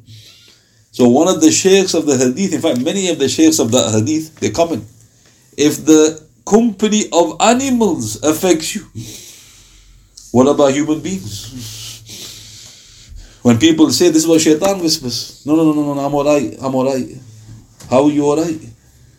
So 0.91 1.09
one 1.09 1.27
of 1.27 1.41
the 1.41 1.51
sheikhs 1.51 1.93
of 1.93 2.05
the 2.05 2.17
hadith, 2.17 2.53
in 2.53 2.61
fact 2.61 2.79
many 2.79 3.09
of 3.09 3.19
the 3.19 3.27
sheikhs 3.27 3.59
of 3.59 3.71
the 3.71 3.91
hadith, 3.91 4.39
they 4.39 4.51
comment, 4.51 4.85
if 5.57 5.85
the 5.85 6.23
company 6.45 7.03
of 7.11 7.35
animals 7.41 8.23
affects 8.23 8.73
you, 8.73 8.87
what 10.31 10.47
about 10.47 10.71
human 10.71 11.01
beings? 11.01 11.51
When 13.41 13.59
people 13.59 13.91
say 13.91 14.07
this 14.07 14.23
is 14.23 14.27
what 14.27 14.39
shaitan 14.39 14.79
whispers, 14.79 15.45
no, 15.45 15.57
no, 15.57 15.73
no, 15.73 15.73
no, 15.73 15.93
no, 15.95 15.99
I'm 15.99 16.15
alright, 16.15 16.55
I'm 16.61 16.73
alright. 16.73 17.17
How 17.89 18.05
are 18.05 18.09
you 18.11 18.25
alright? 18.25 18.61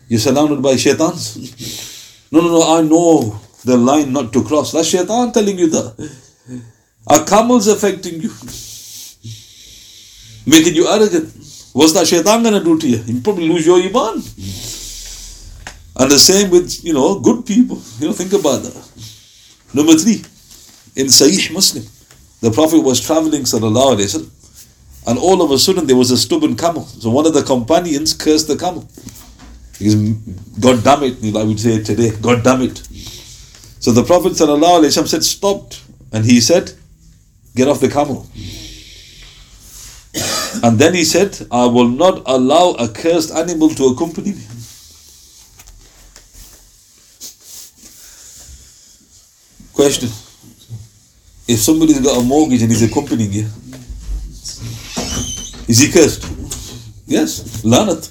You're 0.09 0.21
surrounded 0.21 0.63
by 0.63 0.77
shaitans. 0.77 1.83
No, 2.33 2.41
no, 2.41 2.49
no, 2.49 2.77
I 2.77 2.83
know 2.83 3.39
the 3.65 3.77
line 3.77 4.13
not 4.13 4.33
to 4.33 4.43
cross. 4.43 4.73
That's 4.73 4.89
shaitan 4.89 5.31
telling 5.31 5.57
you 5.57 5.69
that. 5.71 6.11
Are 7.07 7.25
camels 7.25 7.67
affecting 7.69 8.21
you? 8.21 8.31
Making 10.47 10.75
you 10.75 10.89
arrogant? 10.89 11.33
What's 11.73 11.93
that 11.93 12.07
shaitan 12.07 12.43
gonna 12.43 12.63
do 12.63 12.79
to 12.79 12.89
you? 12.89 12.99
You 12.99 13.21
probably 13.21 13.49
lose 13.49 13.67
your 13.67 13.79
iman. 13.79 14.23
And 15.97 16.11
the 16.11 16.19
same 16.19 16.51
with, 16.51 16.85
you 16.85 16.93
know, 16.93 17.21
good 17.21 17.45
people. 17.47 17.81
You 17.99 18.09
know, 18.09 18.13
think 18.13 18.33
about 18.33 18.63
that. 18.63 18.75
Number 19.75 19.95
three, 19.95 20.25
in 20.97 21.09
Sahih 21.09 21.53
Muslim, 21.53 21.85
the 22.41 22.51
Prophet 22.51 22.81
was 22.81 23.01
traveling, 23.01 23.43
sallallahu 23.43 23.97
alayhi 23.97 24.15
wasallam, 24.15 25.09
and 25.09 25.19
all 25.19 25.43
of 25.43 25.51
a 25.51 25.59
sudden 25.59 25.87
there 25.87 25.97
was 25.97 26.11
a 26.11 26.17
stubborn 26.17 26.57
camel. 26.57 26.85
So 26.85 27.11
one 27.11 27.27
of 27.27 27.35
the 27.35 27.43
companions 27.43 28.15
cursed 28.15 28.49
the 28.49 28.57
camel. 28.57 28.89
Because, 29.79 29.95
God 30.61 30.85
damn 30.85 31.03
it, 31.03 31.37
I 31.37 31.43
would 31.43 31.61
say 31.61 31.83
today, 31.83 32.11
God 32.21 32.43
damn 32.45 32.63
it. 32.63 32.79
So 33.81 33.93
the 33.93 34.05
Prophet 34.05 34.33
ﷺ 34.33 35.09
said, 35.09 35.25
Stopped. 35.25 35.83
And 36.13 36.25
he 36.25 36.41
said, 36.41 36.73
Get 37.55 37.69
off 37.69 37.81
the 37.81 37.89
camel. 37.89 38.27
And 40.63 40.79
then 40.79 40.95
he 40.95 41.05
said, 41.05 41.47
I 41.51 41.67
will 41.67 41.89
not 41.89 42.23
allow 42.27 42.71
a 42.73 42.89
cursed 42.89 43.31
animal 43.33 43.69
to 43.71 43.87
accompany 43.87 44.33
me. 44.33 44.43
Question 49.73 50.09
If 51.49 51.59
somebody's 51.59 52.01
got 52.01 52.21
a 52.21 52.25
mortgage 52.25 52.63
and 52.63 52.71
he's 52.71 52.83
accompanying 52.83 53.33
you, 53.33 53.47
is 55.67 55.79
he 55.79 55.91
cursed? 55.91 56.25
Yes, 57.07 57.63
lanat. 57.65 58.05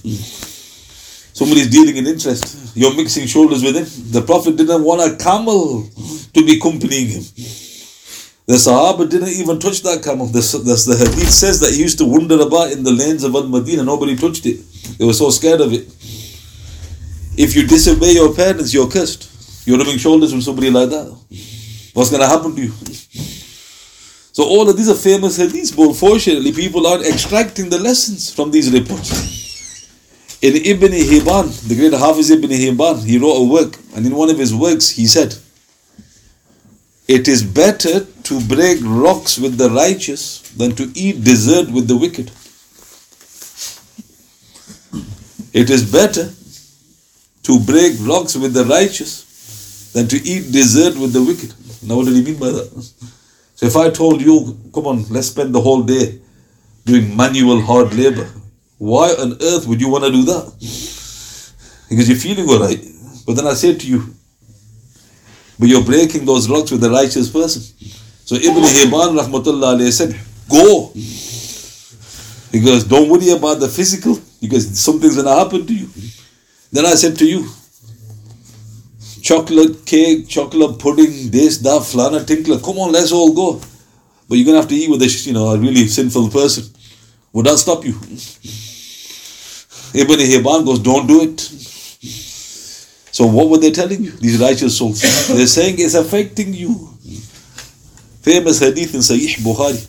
Somebody's 1.33 1.69
dealing 1.69 1.97
in 1.97 2.05
interest. 2.05 2.75
You're 2.75 2.95
mixing 2.95 3.27
shoulders 3.27 3.63
with 3.63 3.75
him. 3.75 3.87
The 4.11 4.21
Prophet 4.21 4.55
didn't 4.55 4.83
want 4.83 5.01
a 5.01 5.15
camel 5.23 5.89
to 6.33 6.45
be 6.45 6.57
accompanying 6.57 7.07
him. 7.07 7.23
The 8.45 8.55
Sahaba 8.55 9.09
didn't 9.09 9.29
even 9.29 9.57
touch 9.57 9.81
that 9.83 10.03
camel. 10.03 10.25
The, 10.25 10.41
the, 10.41 10.75
the 10.75 10.97
hadith 10.97 11.31
says 11.31 11.61
that 11.61 11.71
he 11.71 11.81
used 11.81 11.97
to 11.99 12.05
wander 12.05 12.41
about 12.41 12.71
in 12.71 12.83
the 12.83 12.91
lanes 12.91 13.23
of 13.23 13.33
Al 13.35 13.47
Madinah. 13.47 13.83
Nobody 13.83 14.17
touched 14.17 14.45
it. 14.45 14.59
They 14.97 15.05
were 15.05 15.13
so 15.13 15.29
scared 15.29 15.61
of 15.61 15.71
it. 15.71 15.87
If 17.37 17.55
you 17.55 17.65
disobey 17.65 18.11
your 18.11 18.35
parents, 18.35 18.73
you're 18.73 18.89
cursed. 18.89 19.65
You're 19.65 19.77
rubbing 19.77 19.97
shoulders 19.97 20.33
with 20.33 20.43
somebody 20.43 20.69
like 20.69 20.89
that. 20.89 21.07
What's 21.93 22.09
going 22.09 22.21
to 22.21 22.27
happen 22.27 22.53
to 22.55 22.61
you? 22.61 22.71
So 24.33 24.43
all 24.43 24.69
of 24.69 24.75
these 24.75 24.89
are 24.89 24.95
famous 24.95 25.39
hadiths, 25.39 25.75
but 25.75 25.87
unfortunately 25.87 26.51
people 26.51 26.85
aren't 26.85 27.05
extracting 27.05 27.69
the 27.69 27.79
lessons 27.79 28.33
from 28.33 28.51
these 28.51 28.71
reports. 28.71 29.87
In 30.41 30.55
Ibn 30.55 30.91
Hibban, 30.91 31.67
the 31.69 31.75
great 31.75 31.93
Hafiz 31.93 32.29
Ibn 32.29 32.49
Hibban, 32.49 33.05
he 33.05 33.17
wrote 33.17 33.35
a 33.35 33.47
work, 33.47 33.77
and 33.95 34.05
in 34.05 34.13
one 34.13 34.29
of 34.29 34.37
his 34.37 34.53
works 34.53 34.89
he 34.89 35.05
said, 35.05 35.35
It 37.07 37.29
is 37.29 37.43
better 37.43 38.05
to 38.23 38.39
break 38.47 38.79
rocks 38.83 39.37
with 39.37 39.57
the 39.57 39.69
righteous 39.69 40.41
than 40.57 40.75
to 40.75 40.91
eat 40.95 41.23
dessert 41.23 41.69
with 41.69 41.87
the 41.87 41.97
wicked. 41.97 42.31
It 45.53 45.69
is 45.69 45.89
better 45.91 46.31
to 47.43 47.59
break 47.59 47.93
rocks 48.01 48.35
with 48.35 48.53
the 48.53 48.65
righteous 48.65 49.91
than 49.93 50.07
to 50.07 50.15
eat 50.17 50.51
dessert 50.51 50.97
with 50.97 51.13
the 51.13 51.23
wicked. 51.23 51.53
Now, 51.83 51.97
what 51.97 52.05
did 52.05 52.15
he 52.15 52.23
mean 52.23 52.39
by 52.39 52.49
that? 52.49 52.69
So, 53.55 53.65
if 53.65 53.75
I 53.75 53.89
told 53.89 54.21
you, 54.21 54.57
come 54.73 54.87
on, 54.87 55.05
let's 55.09 55.27
spend 55.27 55.53
the 55.53 55.61
whole 55.61 55.83
day 55.83 56.19
doing 56.85 57.15
manual 57.15 57.61
hard 57.61 57.93
labor, 57.93 58.27
why 58.77 59.09
on 59.11 59.37
earth 59.41 59.67
would 59.67 59.79
you 59.79 59.89
want 59.89 60.03
to 60.05 60.11
do 60.11 60.23
that? 60.23 60.45
Because 61.89 62.09
you're 62.09 62.17
feeling 62.17 62.49
alright. 62.49 62.83
But 63.25 63.35
then 63.35 63.47
I 63.47 63.53
say 63.53 63.75
to 63.75 63.87
you, 63.87 64.13
but 65.59 65.69
you're 65.69 65.83
breaking 65.83 66.25
those 66.25 66.49
rocks 66.49 66.71
with 66.71 66.81
the 66.81 66.89
righteous 66.89 67.29
person. 67.29 67.61
So 68.25 68.35
Ibn 68.35 68.63
Hibban 68.63 69.19
rahmatullah 69.19 69.91
said, 69.91 70.17
go. 70.49 70.91
He 72.51 72.59
goes, 72.63 72.83
don't 72.83 73.09
worry 73.09 73.29
about 73.31 73.59
the 73.59 73.67
physical 73.67 74.17
because 74.41 74.79
something's 74.79 75.15
going 75.15 75.27
to 75.27 75.33
happen 75.33 75.65
to 75.65 75.73
you. 75.73 75.89
Then 76.71 76.85
I 76.85 76.95
said 76.95 77.17
to 77.17 77.25
you, 77.25 77.49
chocolate 79.21 79.85
cake, 79.85 80.27
chocolate 80.27 80.79
pudding, 80.79 81.31
this, 81.31 81.57
that, 81.59 81.81
flana, 81.81 82.25
tinkler, 82.25 82.59
come 82.59 82.77
on, 82.77 82.91
let's 82.91 83.11
all 83.11 83.33
go. 83.33 83.61
But 84.29 84.37
you're 84.37 84.45
going 84.45 84.55
to 84.55 84.61
have 84.61 84.69
to 84.69 84.75
eat 84.75 84.89
with 84.89 85.01
a, 85.01 85.07
you 85.27 85.33
know, 85.33 85.47
a 85.47 85.57
really 85.57 85.87
sinful 85.87 86.29
person. 86.29 86.65
Would 87.33 87.45
that 87.47 87.57
stop 87.57 87.83
you? 87.83 87.93
Ibn 89.95 90.19
Hibban 90.19 90.65
goes, 90.65 90.79
don't 90.79 91.07
do 91.07 91.21
it. 91.23 91.39
So 93.11 93.27
what 93.27 93.49
were 93.49 93.59
they 93.59 93.71
telling 93.71 94.03
you? 94.03 94.11
These 94.11 94.39
righteous 94.39 94.77
souls. 94.77 95.01
They're 95.27 95.45
saying 95.45 95.75
it's 95.79 95.93
affecting 95.93 96.53
you. 96.53 96.92
Famous 98.23 98.59
hadith 98.59 98.95
in 98.95 99.01
Sahih 99.01 99.35
Bukhari. 99.43 99.83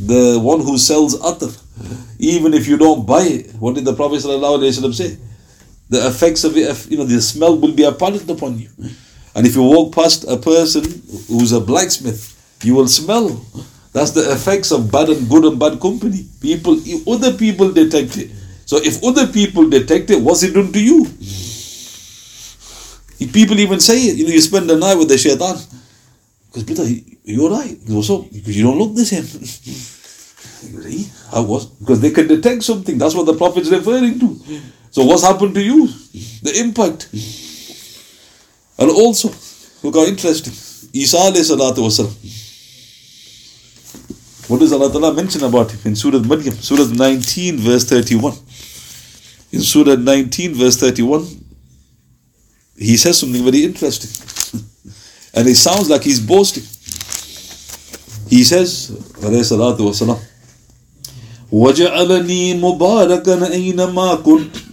The 0.00 0.40
one 0.40 0.60
who 0.60 0.78
sells 0.78 1.14
atar, 1.20 1.52
even 2.18 2.54
if 2.54 2.66
you 2.66 2.78
don't 2.78 3.06
buy 3.06 3.22
it, 3.22 3.52
what 3.60 3.74
did 3.74 3.84
the 3.84 3.92
Prophet 3.94 4.22
say? 4.22 5.18
The 5.90 6.08
effects 6.08 6.42
of 6.44 6.56
it, 6.56 6.90
you 6.90 6.96
know, 6.96 7.04
the 7.04 7.20
smell 7.20 7.56
will 7.56 7.72
be 7.72 7.84
apparent 7.84 8.28
upon 8.30 8.58
you. 8.58 8.70
And 9.34 9.46
if 9.46 9.54
you 9.54 9.62
walk 9.62 9.94
past 9.94 10.24
a 10.24 10.38
person 10.38 10.84
who's 11.28 11.52
a 11.52 11.60
blacksmith, 11.60 12.32
you 12.64 12.74
will 12.74 12.88
smell. 12.88 13.28
That's 13.92 14.12
the 14.12 14.32
effects 14.32 14.72
of 14.72 14.90
bad 14.90 15.10
and 15.10 15.28
good 15.28 15.44
and 15.44 15.58
bad 15.60 15.78
company. 15.80 16.24
People, 16.40 16.80
other 17.06 17.34
people 17.36 17.70
detect 17.70 18.16
it. 18.16 18.30
So 18.64 18.78
if 18.78 19.04
other 19.04 19.26
people 19.26 19.68
detect 19.68 20.10
it, 20.10 20.20
what's 20.20 20.42
it 20.42 20.54
done 20.54 20.72
to 20.72 20.82
you? 20.82 21.04
People 23.32 23.60
even 23.60 23.80
say 23.80 23.98
it. 24.08 24.16
You 24.16 24.24
know, 24.24 24.32
you 24.32 24.40
spend 24.40 24.70
the 24.70 24.76
night 24.76 24.96
with 24.96 25.08
the 25.08 25.18
shaitan. 25.18 25.58
Because 26.54 26.64
Peter, 26.64 26.84
you're 27.24 27.50
right. 27.50 27.84
Goes, 27.84 28.06
so, 28.06 28.22
because 28.22 28.56
you 28.56 28.62
don't 28.62 28.78
look 28.78 28.94
the 28.94 29.04
same. 29.04 29.24
I 31.32 31.40
was 31.40 31.66
because 31.66 32.00
they 32.00 32.12
can 32.12 32.28
detect 32.28 32.62
something. 32.62 32.96
That's 32.96 33.14
what 33.14 33.26
the 33.26 33.34
prophet's 33.34 33.70
referring 33.70 34.20
to. 34.20 34.40
So 34.90 35.04
what's 35.04 35.24
happened 35.24 35.54
to 35.56 35.62
you? 35.62 35.88
The 36.42 36.60
impact. 36.60 37.08
And 38.78 38.88
also, 38.90 39.30
look 39.82 39.96
how 39.96 40.06
interesting. 40.06 40.52
Isa 40.92 41.16
salatu 41.16 41.82
wasalam. 41.82 42.14
What 44.48 44.60
does 44.60 44.72
Allah 44.72 44.92
Ta'ala 44.92 45.12
mention 45.12 45.42
about 45.42 45.72
him 45.72 45.80
in 45.86 45.96
Surah 45.96 46.20
Maryam? 46.20 46.54
Surah 46.54 46.86
19 46.94 47.58
verse 47.58 47.84
31. 47.84 48.32
In 49.52 49.60
Surah 49.60 49.96
19 49.96 50.54
verse 50.54 50.76
31, 50.76 51.26
he 52.76 52.96
says 52.96 53.18
something 53.18 53.42
very 53.42 53.64
interesting. 53.64 54.62
and 55.33 55.47
it 55.47 55.55
sounds 55.55 55.89
like 55.89 56.03
he's 56.03 56.19
boasting. 56.19 56.63
He 58.29 58.43
says, 58.43 58.91
alayhi 59.21 59.45
salatu 59.45 59.79
wasalam, 59.89 60.19
وَجَعَلَنِي 61.51 62.59
مُبَارَكًا 62.59 63.49
أَيْنَمَا 63.49 64.21
كُنْتُ 64.23 64.69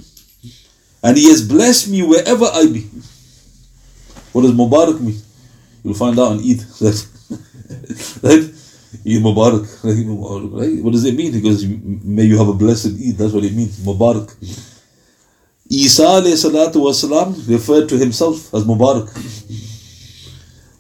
And 1.02 1.16
he 1.16 1.30
has 1.30 1.46
blessed 1.46 1.88
me 1.88 2.02
wherever 2.02 2.44
I 2.44 2.66
be. 2.66 2.82
What 4.32 4.42
does 4.42 4.52
Mubarak 4.52 5.00
mean? 5.00 5.18
You'll 5.82 5.94
find 5.94 6.18
out 6.18 6.32
on 6.32 6.40
Eid. 6.40 6.60
right? 8.22 8.44
Eid 9.06 9.22
Mubarak. 9.22 9.64
Right? 10.52 10.82
What 10.82 10.92
does 10.92 11.04
it 11.06 11.14
mean? 11.14 11.32
Because 11.32 11.64
may 11.64 12.24
you 12.24 12.36
have 12.36 12.48
a 12.48 12.52
blessed 12.52 12.88
Eid. 13.00 13.16
That's 13.16 13.32
what 13.32 13.44
it 13.44 13.54
means. 13.54 13.78
Mubarak. 13.78 14.28
Isa 15.70 16.02
salatu 16.02 16.84
wasalam 16.84 17.48
referred 17.48 17.88
to 17.88 17.96
himself 17.96 18.52
as 18.52 18.64
Mubarak. 18.64 19.08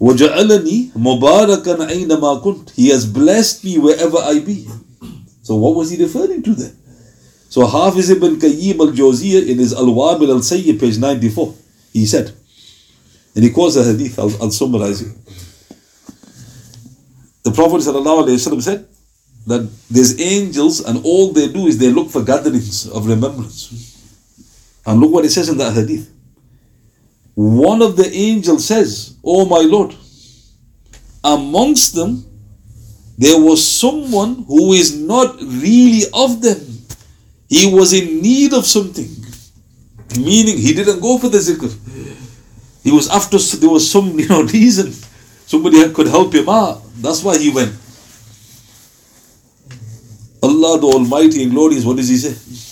وَجَعَلَنِي 0.01 0.91
مُبَارَكًا 0.97 1.89
أَيْنَمَا 1.89 2.41
كُنْتُ 2.43 2.73
He 2.75 2.89
has 2.89 3.05
blessed 3.05 3.63
me 3.63 3.77
wherever 3.77 4.17
I 4.17 4.39
be. 4.39 4.67
So 5.43 5.55
what 5.55 5.75
was 5.75 5.91
he 5.91 6.01
referring 6.01 6.41
to 6.41 6.55
there? 6.55 6.73
So 7.49 7.67
Hafiz 7.67 8.09
ibn 8.09 8.37
Qayyim 8.37 8.79
al-Jawziyah 8.79 9.47
in 9.47 9.59
his 9.59 9.73
Al-Wabil 9.73 10.29
al-Sayyib, 10.29 10.79
page 10.79 10.97
94, 10.97 11.53
he 11.93 12.05
said, 12.05 12.33
and 13.35 13.43
he 13.43 13.51
quotes 13.51 13.75
the 13.75 13.83
hadith, 13.83 14.17
I'll, 14.17 14.31
I'll 14.41 14.51
summarize 14.51 15.01
it. 15.01 15.15
The 17.43 17.51
Prophet 17.51 17.81
said 17.81 18.87
that 19.47 19.69
there's 19.89 20.19
angels 20.19 20.79
and 20.83 21.03
all 21.05 21.31
they 21.31 21.47
do 21.51 21.67
is 21.67 21.77
they 21.77 21.89
look 21.89 22.09
for 22.09 22.23
gatherings 22.23 22.87
of 22.89 23.07
remembrance. 23.07 23.69
And 24.85 24.99
look 24.99 25.11
what 25.11 25.25
it 25.25 25.31
says 25.31 25.49
in 25.49 25.57
that 25.57 25.73
hadith. 25.73 26.09
One 27.41 27.81
of 27.81 27.95
the 27.95 28.07
angels 28.13 28.65
says, 28.65 29.15
Oh 29.23 29.45
my 29.45 29.61
Lord, 29.61 29.95
amongst 31.23 31.95
them 31.95 32.23
there 33.17 33.41
was 33.41 33.65
someone 33.65 34.43
who 34.47 34.73
is 34.73 34.95
not 34.95 35.41
really 35.41 36.03
of 36.13 36.43
them. 36.43 36.59
He 37.49 37.73
was 37.73 37.93
in 37.93 38.21
need 38.21 38.53
of 38.53 38.67
something. 38.67 39.09
Meaning 40.17 40.57
he 40.57 40.73
didn't 40.75 40.99
go 40.99 41.17
for 41.17 41.29
the 41.29 41.39
zikr. 41.39 41.73
He 42.83 42.91
was 42.91 43.09
after 43.09 43.39
there 43.57 43.69
was 43.69 43.89
some 43.89 44.19
you 44.19 44.27
know 44.27 44.43
reason. 44.43 44.91
Somebody 45.47 45.91
could 45.93 46.07
help 46.07 46.35
him 46.35 46.47
out. 46.47 46.83
That's 46.97 47.23
why 47.23 47.39
he 47.39 47.49
went. 47.49 47.73
Allah 50.43 50.79
the 50.79 50.87
Almighty 50.87 51.41
and 51.41 51.51
glorious, 51.51 51.85
what 51.85 51.97
does 51.97 52.07
he 52.07 52.17
say? 52.17 52.70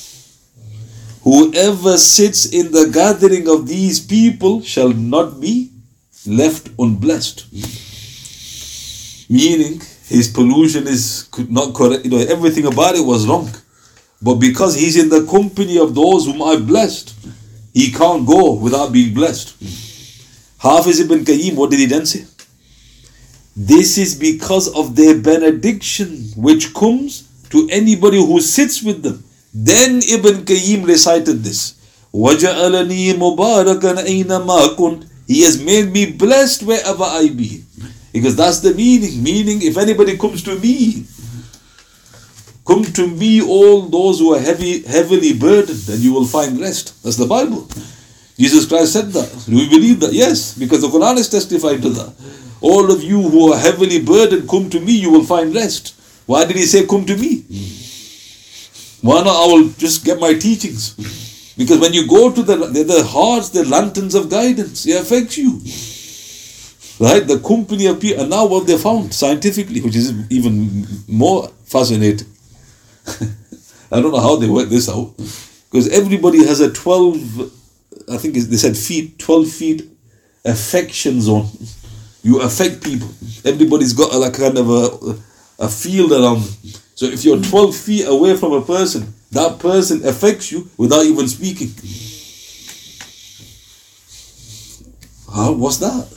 Whoever 1.23 1.97
sits 1.97 2.45
in 2.45 2.71
the 2.71 2.89
gathering 2.91 3.47
of 3.49 3.67
these 3.67 3.99
people 3.99 4.61
shall 4.61 4.93
not 4.93 5.41
be 5.41 5.71
left 6.25 6.69
unblessed. 6.79 7.45
Meaning, 9.29 9.81
his 10.07 10.27
pollution 10.27 10.87
is 10.87 11.29
not 11.49 11.75
correct. 11.75 12.05
You 12.05 12.11
know, 12.11 12.17
everything 12.17 12.65
about 12.65 12.95
it 12.95 13.05
was 13.05 13.27
wrong. 13.27 13.49
But 14.21 14.35
because 14.35 14.75
he's 14.75 14.97
in 14.97 15.09
the 15.09 15.25
company 15.25 15.77
of 15.77 15.93
those 15.93 16.25
whom 16.25 16.41
I 16.41 16.57
blessed, 16.57 17.13
he 17.73 17.91
can't 17.91 18.25
go 18.25 18.53
without 18.53 18.91
being 18.91 19.13
blessed. 19.13 19.55
Hafiz 20.57 20.99
ibn 20.99 21.23
Qayyim, 21.23 21.55
what 21.55 21.69
did 21.69 21.79
he 21.79 21.85
then 21.85 22.05
say? 22.05 22.25
This 23.55 23.97
is 23.97 24.15
because 24.15 24.67
of 24.73 24.95
their 24.95 25.19
benediction 25.19 26.31
which 26.35 26.73
comes 26.73 27.27
to 27.49 27.67
anybody 27.71 28.17
who 28.17 28.41
sits 28.41 28.81
with 28.81 29.03
them. 29.03 29.23
Then 29.52 30.00
Ibn 30.02 30.44
Qayyim 30.44 30.86
recited 30.86 31.44
this. 31.44 31.74
وَجَعَلَنِي 32.12 33.14
مُبَارَكًا 33.14 34.04
أَيْنَمَا 34.06 34.76
كُنْتُ 34.76 35.08
He 35.26 35.42
has 35.42 35.62
made 35.62 35.92
me 35.92 36.12
blessed 36.12 36.62
wherever 36.64 37.04
I 37.04 37.28
be. 37.28 37.64
Because 38.12 38.36
that's 38.36 38.60
the 38.60 38.74
meaning. 38.74 39.22
Meaning, 39.22 39.62
if 39.62 39.76
anybody 39.76 40.16
comes 40.16 40.42
to 40.44 40.58
me, 40.58 41.04
come 42.66 42.84
to 42.84 43.06
me 43.08 43.42
all 43.42 43.82
those 43.82 44.18
who 44.20 44.34
are 44.34 44.40
heavy, 44.40 44.82
heavily 44.82 45.32
burdened, 45.32 45.88
and 45.88 45.98
you 46.00 46.12
will 46.12 46.26
find 46.26 46.60
rest. 46.60 47.02
That's 47.02 47.16
the 47.16 47.26
Bible. 47.26 47.68
Jesus 48.38 48.66
Christ 48.66 48.92
said 48.92 49.10
that. 49.12 49.30
Do 49.48 49.56
we 49.56 49.68
believe 49.68 50.00
that? 50.00 50.12
Yes, 50.12 50.56
because 50.58 50.82
the 50.82 50.88
Quran 50.88 51.16
is 51.18 51.28
testifying 51.28 51.80
to 51.82 51.90
that. 51.90 52.12
All 52.60 52.90
of 52.90 53.02
you 53.02 53.20
who 53.22 53.52
are 53.52 53.58
heavily 53.58 54.00
burdened, 54.02 54.48
come 54.48 54.70
to 54.70 54.80
me, 54.80 54.92
you 54.92 55.10
will 55.10 55.24
find 55.24 55.54
rest. 55.54 55.94
Why 56.26 56.44
did 56.44 56.56
he 56.56 56.64
say, 56.66 56.86
come 56.86 57.04
to 57.06 57.16
me? 57.16 57.44
Not? 59.03 59.27
I 59.27 59.47
will 59.47 59.69
just 59.77 60.05
get 60.05 60.19
my 60.19 60.33
teachings. 60.33 60.95
Because 61.57 61.79
when 61.79 61.93
you 61.93 62.07
go 62.07 62.31
to 62.31 62.41
the, 62.41 62.55
the 62.55 63.03
hearts, 63.03 63.49
the 63.49 63.65
lanterns 63.65 64.15
of 64.15 64.29
guidance. 64.29 64.83
They 64.83 64.93
affect 64.93 65.37
you. 65.37 65.59
Right? 66.99 67.25
The 67.25 67.39
company 67.45 67.87
of 67.87 67.99
people. 67.99 68.21
And 68.21 68.29
now 68.29 68.45
what 68.45 68.67
they 68.67 68.77
found 68.77 69.13
scientifically, 69.13 69.81
which 69.81 69.95
is 69.95 70.13
even 70.31 70.85
more 71.07 71.49
fascinating. 71.65 72.27
I 73.91 74.01
don't 74.01 74.11
know 74.11 74.19
how 74.19 74.35
they 74.35 74.47
work 74.47 74.69
this 74.69 74.89
out. 74.89 75.13
Because 75.69 75.89
everybody 75.89 76.45
has 76.45 76.59
a 76.59 76.71
12, 76.71 78.09
I 78.11 78.17
think 78.17 78.35
they 78.35 78.57
said 78.57 78.77
feet, 78.77 79.19
12 79.19 79.47
feet 79.49 79.89
affection 80.45 81.21
zone. 81.21 81.47
You 82.23 82.41
affect 82.41 82.83
people. 82.83 83.07
Everybody's 83.45 83.93
got 83.93 84.13
a 84.13 84.17
like 84.17 84.33
kind 84.33 84.57
of 84.57 84.69
a 84.69 85.19
a 85.59 85.67
field 85.67 86.11
around 86.11 86.41
them. 86.41 86.73
So 86.99 87.05
if 87.05 87.23
you're 87.23 87.41
12 87.41 87.77
feet 87.77 88.07
away 88.07 88.35
from 88.35 88.51
a 88.51 88.61
person, 88.61 89.13
that 89.31 89.57
person 89.57 90.05
affects 90.05 90.51
you 90.51 90.69
without 90.75 91.05
even 91.05 91.29
speaking. 91.29 91.69
How, 95.33 95.53
what's 95.53 95.77
that? 95.77 96.09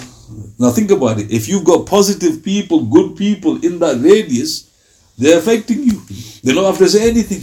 Now 0.59 0.73
think 0.73 0.91
about 0.91 1.21
it. 1.21 1.31
If 1.31 1.49
you've 1.49 1.63
got 1.63 1.87
positive 1.87 2.43
people, 2.43 2.83
good 2.87 3.15
people 3.15 3.65
in 3.65 3.79
that 3.79 4.01
radius, 4.01 4.73
they're 5.17 5.39
affecting 5.39 5.85
you. 5.85 6.03
They 6.43 6.53
don't 6.53 6.65
have 6.65 6.79
to 6.79 6.89
say 6.89 7.11
anything. 7.11 7.43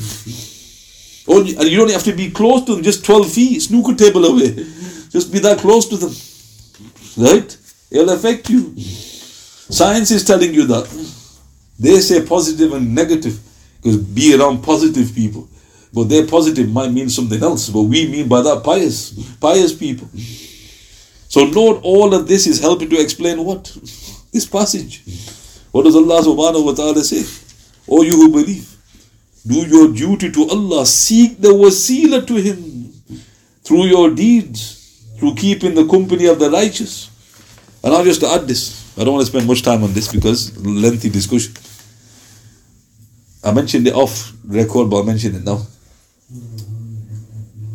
Oh, 1.34 1.40
and 1.40 1.64
you 1.64 1.78
don't 1.78 1.92
have 1.92 2.04
to 2.04 2.14
be 2.14 2.32
close 2.32 2.66
to 2.66 2.76
them, 2.76 2.84
just 2.84 3.06
12 3.06 3.32
feet, 3.32 3.62
snooker 3.62 3.96
table 3.96 4.26
away. 4.26 4.50
Just 5.12 5.32
be 5.32 5.40
that 5.40 5.60
close 5.60 5.88
to 5.88 5.98
them. 5.98 6.14
Right? 7.18 7.58
It'll 7.90 8.14
affect 8.14 8.50
you. 8.50 8.78
Science 8.78 10.12
is 10.12 10.26
telling 10.26 10.54
you 10.54 10.68
that. 10.68 11.19
They 11.80 12.00
say 12.02 12.26
positive 12.26 12.74
and 12.74 12.94
negative 12.94 13.40
because 13.78 13.98
be 13.98 14.36
around 14.36 14.62
positive 14.64 15.14
people. 15.16 15.48
But 15.94 16.10
their 16.10 16.28
positive 16.28 16.70
might 16.70 16.92
mean 16.92 17.10
something 17.10 17.42
else. 17.42 17.70
But 17.70 17.84
we 17.84 18.08
mean 18.08 18.28
by 18.28 18.42
that 18.42 18.64
pious, 18.64 19.12
pious 19.40 19.74
people. 19.74 20.08
So 21.30 21.46
note 21.46 21.80
all 21.84 22.14
of 22.14 22.28
this 22.28 22.46
is 22.48 22.60
helping 22.60 22.90
to 22.90 23.00
explain 23.00 23.44
what? 23.44 23.76
This 24.32 24.46
passage. 24.46 25.02
What 25.72 25.86
does 25.86 25.96
Allah 25.96 26.22
subhanahu 26.22 26.66
wa 26.66 26.74
ta'ala 26.74 27.04
say? 27.04 27.26
O 27.90 28.04
you 28.04 28.12
who 28.16 28.32
believe, 28.32 28.78
do 29.46 29.56
your 29.66 29.92
duty 29.92 30.32
to 30.32 30.48
Allah, 30.50 30.86
seek 30.86 31.42
the 31.42 31.50
wasila 31.50 32.28
to 32.28 32.36
Him 32.36 32.94
through 33.64 33.86
your 33.86 34.12
deeds, 34.12 35.02
through 35.18 35.34
keeping 35.34 35.74
the 35.74 35.88
company 35.88 36.28
of 36.28 36.38
the 36.38 36.52
righteous. 36.52 37.10
And 37.84 37.92
I'll 37.92 38.04
just 38.04 38.22
add 38.22 38.48
this. 38.48 38.94
I 39.00 39.04
don't 39.04 39.14
want 39.16 39.26
to 39.26 39.32
spend 39.32 39.48
much 39.48 39.64
time 39.64 39.84
on 39.84 39.94
this 39.94 40.12
because 40.12 40.56
lengthy 40.64 41.10
discussion. 41.10 41.54
I 43.44 43.54
mentioned 43.54 43.88
it 43.88 43.94
off 43.94 44.34
record, 44.46 44.90
but 44.90 45.02
I 45.02 45.06
mention 45.06 45.36
it 45.36 45.44
now. 45.44 45.66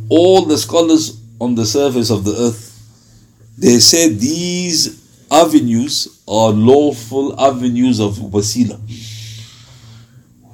All 0.09 0.43
the 0.43 0.59
scholars 0.59 1.21
on 1.41 1.55
the 1.55 1.65
surface 1.65 2.11
of 2.11 2.25
the 2.25 2.33
earth, 2.33 2.71
they 3.57 3.79
say 3.79 4.09
these 4.09 5.03
avenues 5.31 6.23
are 6.29 6.51
lawful 6.51 7.39
avenues 7.41 8.01
of 8.01 8.15
wasila 8.15 8.79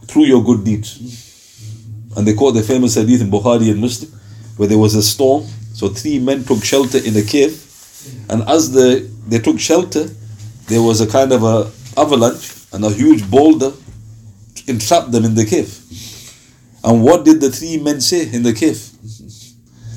through 0.07 0.25
your 0.25 0.43
good 0.45 0.65
deeds. 0.65 0.99
And 2.17 2.27
they 2.27 2.35
quote 2.35 2.55
the 2.55 2.63
famous 2.63 2.95
hadith 2.95 3.21
in 3.21 3.31
Bukhari 3.31 3.71
and 3.71 3.81
Muslim, 3.81 4.11
where 4.57 4.69
there 4.69 4.79
was 4.79 4.95
a 4.95 5.03
storm. 5.03 5.47
So 5.75 5.89
three 5.89 6.19
men 6.19 6.45
took 6.45 6.65
shelter 6.65 6.99
in 6.99 7.17
a 7.17 7.23
cave, 7.23 7.55
and 8.29 8.43
as 8.49 8.71
the, 8.71 9.09
they 9.29 9.39
took 9.39 9.59
shelter, 9.59 10.09
there 10.67 10.83
was 10.83 11.01
a 11.01 11.07
kind 11.07 11.33
of 11.33 11.43
a 11.43 11.71
avalanche 11.97 12.67
and 12.73 12.85
a 12.85 12.91
huge 12.91 13.29
boulder 13.31 13.73
entrapped 14.69 15.13
them 15.13 15.25
in 15.25 15.35
the 15.35 15.45
cave. 15.45 15.77
And 16.83 17.03
what 17.03 17.25
did 17.25 17.41
the 17.41 17.51
three 17.51 17.77
men 17.79 18.01
say 18.01 18.31
in 18.33 18.43
the 18.43 18.53
cave? 18.53 18.81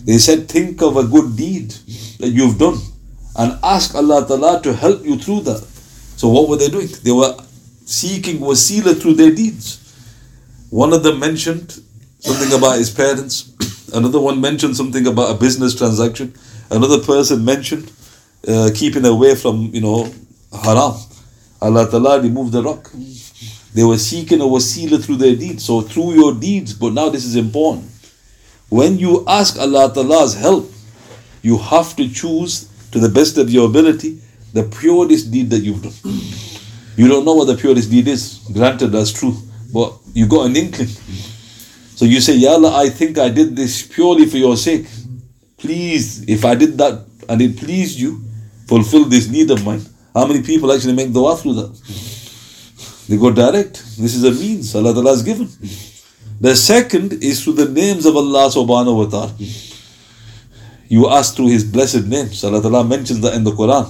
They 0.05 0.17
said, 0.17 0.49
Think 0.49 0.81
of 0.81 0.97
a 0.97 1.03
good 1.03 1.35
deed 1.37 1.69
that 2.19 2.29
you've 2.29 2.57
done 2.57 2.77
and 3.35 3.57
ask 3.63 3.95
Allah 3.95 4.25
Ta'ala 4.27 4.61
to 4.63 4.73
help 4.73 5.03
you 5.03 5.17
through 5.17 5.41
that. 5.41 5.63
So, 6.17 6.29
what 6.29 6.49
were 6.49 6.57
they 6.57 6.69
doing? 6.69 6.87
They 7.03 7.11
were 7.11 7.35
seeking 7.85 8.39
wasila 8.39 9.01
through 9.01 9.15
their 9.15 9.31
deeds. 9.31 9.79
One 10.69 10.93
of 10.93 11.03
them 11.03 11.19
mentioned 11.19 11.79
something 12.19 12.57
about 12.57 12.77
his 12.77 12.89
parents, 12.89 13.51
another 13.93 14.19
one 14.19 14.39
mentioned 14.39 14.75
something 14.75 15.05
about 15.07 15.35
a 15.35 15.39
business 15.39 15.75
transaction, 15.75 16.33
another 16.71 16.99
person 16.99 17.43
mentioned 17.43 17.91
uh, 18.47 18.69
keeping 18.73 19.05
away 19.05 19.35
from, 19.35 19.69
you 19.73 19.81
know, 19.81 20.11
haram. 20.63 20.95
Allah 21.61 21.89
Ta'ala 21.89 22.21
removed 22.21 22.51
the 22.51 22.61
rock. 22.61 22.91
They 23.73 23.83
were 23.83 23.97
seeking 23.97 24.39
a 24.41 24.43
wasila 24.43 25.03
through 25.03 25.17
their 25.17 25.35
deeds. 25.35 25.65
So 25.65 25.81
through 25.81 26.13
your 26.13 26.33
deeds, 26.33 26.73
but 26.73 26.93
now 26.93 27.09
this 27.09 27.25
is 27.25 27.35
important. 27.35 27.89
When 28.69 28.99
you 28.99 29.23
ask 29.27 29.59
Allah 29.59 29.91
Ta'ala's 29.93 30.35
help, 30.35 30.71
you 31.41 31.57
have 31.57 31.95
to 31.95 32.09
choose 32.09 32.69
to 32.91 32.99
the 32.99 33.09
best 33.09 33.37
of 33.37 33.49
your 33.49 33.67
ability 33.67 34.19
the 34.53 34.63
purest 34.63 35.31
deed 35.31 35.49
that 35.49 35.59
you've 35.59 35.81
done. 35.81 35.93
You 36.95 37.07
don't 37.07 37.25
know 37.25 37.33
what 37.33 37.45
the 37.45 37.55
purest 37.55 37.89
deed 37.89 38.07
is. 38.07 38.47
Granted, 38.53 38.89
that's 38.89 39.11
true. 39.11 39.35
But 39.73 39.93
you 40.13 40.27
got 40.27 40.45
an 40.45 40.55
inkling. 40.55 40.89
So 41.95 42.05
you 42.05 42.21
say, 42.21 42.35
Ya 42.35 42.51
Allah, 42.51 42.75
I 42.75 42.89
think 42.89 43.17
I 43.17 43.29
did 43.29 43.55
this 43.55 43.81
purely 43.81 44.27
for 44.27 44.37
your 44.37 44.55
sake. 44.55 44.85
Please, 45.57 46.23
if 46.29 46.45
I 46.45 46.53
did 46.53 46.77
that 46.77 47.03
and 47.27 47.41
it 47.41 47.57
pleased 47.57 47.97
you, 47.97 48.21
fulfill 48.67 49.05
this 49.05 49.27
need 49.27 49.49
of 49.49 49.65
mine. 49.65 49.81
How 50.13 50.27
many 50.27 50.43
people 50.43 50.71
actually 50.71 50.93
make 50.93 51.11
dua 51.11 51.35
through 51.35 51.53
that? 51.55 52.12
They 53.07 53.17
go 53.17 53.31
direct. 53.31 53.83
This 53.97 54.15
is 54.15 54.23
a 54.23 54.31
means 54.31 54.75
Allah 54.75 54.93
has 55.09 55.23
given. 55.23 55.49
The 56.39 56.55
second 56.55 57.13
is 57.13 57.43
through 57.43 57.53
the 57.53 57.69
names 57.69 58.05
of 58.05 58.15
Allah 58.15 58.49
subhanahu 58.49 58.97
wa 58.97 59.05
ta'ala. 59.05 59.33
You 60.87 61.09
ask 61.09 61.35
through 61.35 61.47
His 61.49 61.63
blessed 61.63 62.05
names. 62.05 62.43
Allah 62.43 62.83
mentions 62.83 63.21
that 63.21 63.33
in 63.33 63.43
the 63.43 63.51
Quran. 63.51 63.87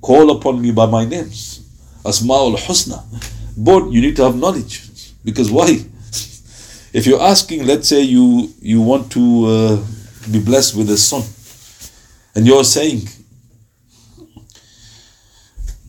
Call 0.00 0.30
upon 0.30 0.60
me 0.60 0.72
by 0.72 0.86
my 0.86 1.04
names. 1.04 1.60
Asma'ul 2.04 2.56
Husna. 2.56 3.04
But 3.56 3.90
you 3.90 4.00
need 4.00 4.16
to 4.16 4.24
have 4.24 4.36
knowledge. 4.36 4.82
Because 5.24 5.50
why? 5.50 5.84
If 6.92 7.06
you're 7.06 7.22
asking, 7.22 7.66
let's 7.66 7.88
say 7.88 8.00
you, 8.02 8.52
you 8.60 8.80
want 8.80 9.12
to 9.12 9.46
uh, 9.46 9.76
be 10.32 10.40
blessed 10.40 10.76
with 10.76 10.90
a 10.90 10.96
son, 10.96 11.22
and 12.34 12.46
you're 12.46 12.64
saying, 12.64 13.02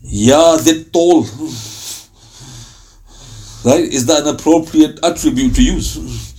Ya 0.02 0.58
tall. 0.92 1.26
Right? 3.64 3.84
Is 3.84 4.06
that 4.06 4.22
an 4.22 4.34
appropriate 4.34 4.98
attribute 5.04 5.54
to 5.54 5.62
use? 5.62 6.32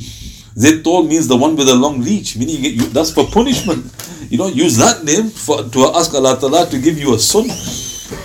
tall 0.84 1.04
means 1.04 1.28
the 1.28 1.38
one 1.38 1.56
with 1.56 1.70
a 1.70 1.76
long 1.76 2.02
reach, 2.04 2.38
meaning 2.38 2.64
you, 2.64 2.82
that's 2.90 3.12
for 3.12 3.26
punishment. 3.26 3.86
You 4.30 4.38
don't 4.38 4.56
use 4.56 4.78
that 4.78 5.04
name 5.04 5.30
for, 5.30 5.64
to 5.64 5.80
ask 5.96 6.14
Allah 6.14 6.38
Ta'ala 6.40 6.68
to 6.70 6.80
give 6.80 6.98
you 7.00 7.16
a 7.16 7.20
son. 7.20 7.46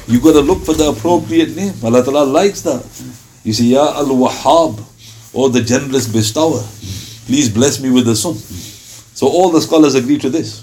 You 0.09 0.21
got 0.21 0.33
to 0.33 0.41
look 0.41 0.65
for 0.65 0.75
the 0.75 0.89
appropriate 0.89 1.55
name. 1.57 1.75
Allah 1.83 2.05
Ta'ala 2.05 2.25
likes 2.25 2.63
that. 2.63 2.85
You 3.45 3.53
say, 3.53 3.65
Ya 3.65 3.95
Al 3.97 4.07
Wahhab, 4.07 4.85
or 5.33 5.51
the 5.51 5.63
generous 5.63 6.09
bestower, 6.09 6.61
please 7.27 7.49
bless 7.49 7.81
me 7.81 7.91
with 7.91 8.09
a 8.09 8.17
son. 8.17 8.35
So 8.35 9.29
all 9.29 9.51
the 9.51 9.61
scholars 9.61 9.95
agree 9.95 10.19
to 10.19 10.31
this. 10.31 10.63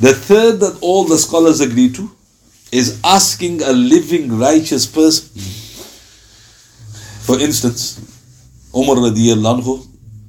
The 0.00 0.14
third 0.14 0.60
that 0.60 0.78
all 0.80 1.04
the 1.04 1.18
scholars 1.18 1.60
agree 1.60 1.92
to 1.92 2.10
is 2.72 3.00
asking 3.04 3.62
a 3.62 3.72
living 3.72 4.38
righteous 4.38 4.86
person 4.86 5.28
for 7.26 7.38
instance, 7.40 8.00
Umar 8.74 8.96
radiallahu 8.96 9.62
anhu, 9.62 9.86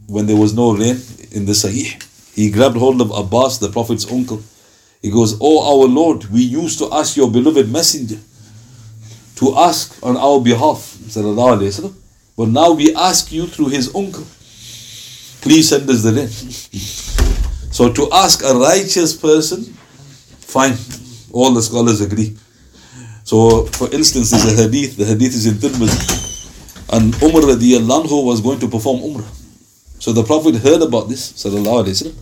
when 0.08 0.26
there 0.26 0.36
was 0.38 0.54
no 0.54 0.74
rain 0.76 1.00
in 1.32 1.46
the 1.46 1.54
Sahih, 1.54 2.02
he 2.36 2.50
grabbed 2.50 2.78
hold 2.78 3.02
of 3.02 3.12
Abbas, 3.12 3.60
the 3.60 3.70
Prophet's 3.70 4.10
uncle. 4.12 4.42
He 5.02 5.10
goes, 5.10 5.38
Oh 5.42 5.58
our 5.82 5.88
Lord, 5.88 6.26
we 6.26 6.42
used 6.42 6.80
to 6.80 6.92
ask 6.94 7.18
your 7.18 7.30
beloved 7.32 7.72
messenger 7.72 8.20
to 9.36 9.56
ask 9.58 9.98
on 10.04 10.18
our 10.18 10.40
behalf, 10.40 10.98
but 12.38 12.48
now 12.48 12.72
we 12.72 12.94
ask 12.96 13.32
you 13.32 13.48
through 13.48 13.70
his 13.70 13.94
uncle. 13.96 14.26
Please 15.42 15.70
send 15.70 15.90
us 15.90 16.04
the 16.04 16.14
rain. 16.14 16.30
So 17.72 17.92
to 17.94 18.10
ask 18.12 18.44
a 18.44 18.54
righteous 18.54 19.16
person, 19.16 19.64
fine. 19.64 20.76
All 21.32 21.54
the 21.54 21.62
scholars 21.62 22.02
agree. 22.02 22.36
So 23.24 23.66
for 23.68 23.90
instance, 23.94 24.32
there's 24.32 24.60
a 24.60 24.64
hadith, 24.64 24.98
the 24.98 25.06
hadith 25.06 25.34
is 25.34 25.46
in 25.46 25.54
Tirmidhi. 25.56 26.21
And 26.92 27.16
Umar 27.24 27.44
radiallahu 27.44 28.26
was 28.26 28.42
going 28.42 28.60
to 28.60 28.68
perform 28.68 29.00
Umrah. 29.00 29.30
So 30.00 30.12
the 30.12 30.24
Prophet 30.24 30.56
heard 30.56 30.82
about 30.82 31.08
this, 31.08 31.32
sallallahu 31.34 31.86
alayhi 31.86 31.96
wasallam, 32.04 32.16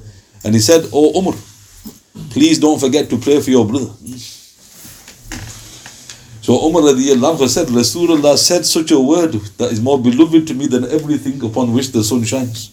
and 0.43 0.53
he 0.53 0.59
said, 0.59 0.85
Oh 0.93 1.17
Umar, 1.17 1.33
please 2.29 2.59
don't 2.59 2.79
forget 2.79 3.09
to 3.09 3.17
pray 3.17 3.41
for 3.41 3.49
your 3.49 3.65
brother. 3.65 3.91
So 6.41 6.67
Umar 6.67 6.83
radiallahu 6.83 7.47
said, 7.47 7.67
Rasulullah 7.67 8.37
said 8.37 8.65
such 8.65 8.91
a 8.91 8.99
word 8.99 9.33
that 9.57 9.71
is 9.71 9.81
more 9.81 10.01
beloved 10.01 10.47
to 10.47 10.53
me 10.53 10.67
than 10.67 10.85
everything 10.85 11.43
upon 11.43 11.73
which 11.73 11.91
the 11.91 12.03
sun 12.03 12.23
shines. 12.23 12.69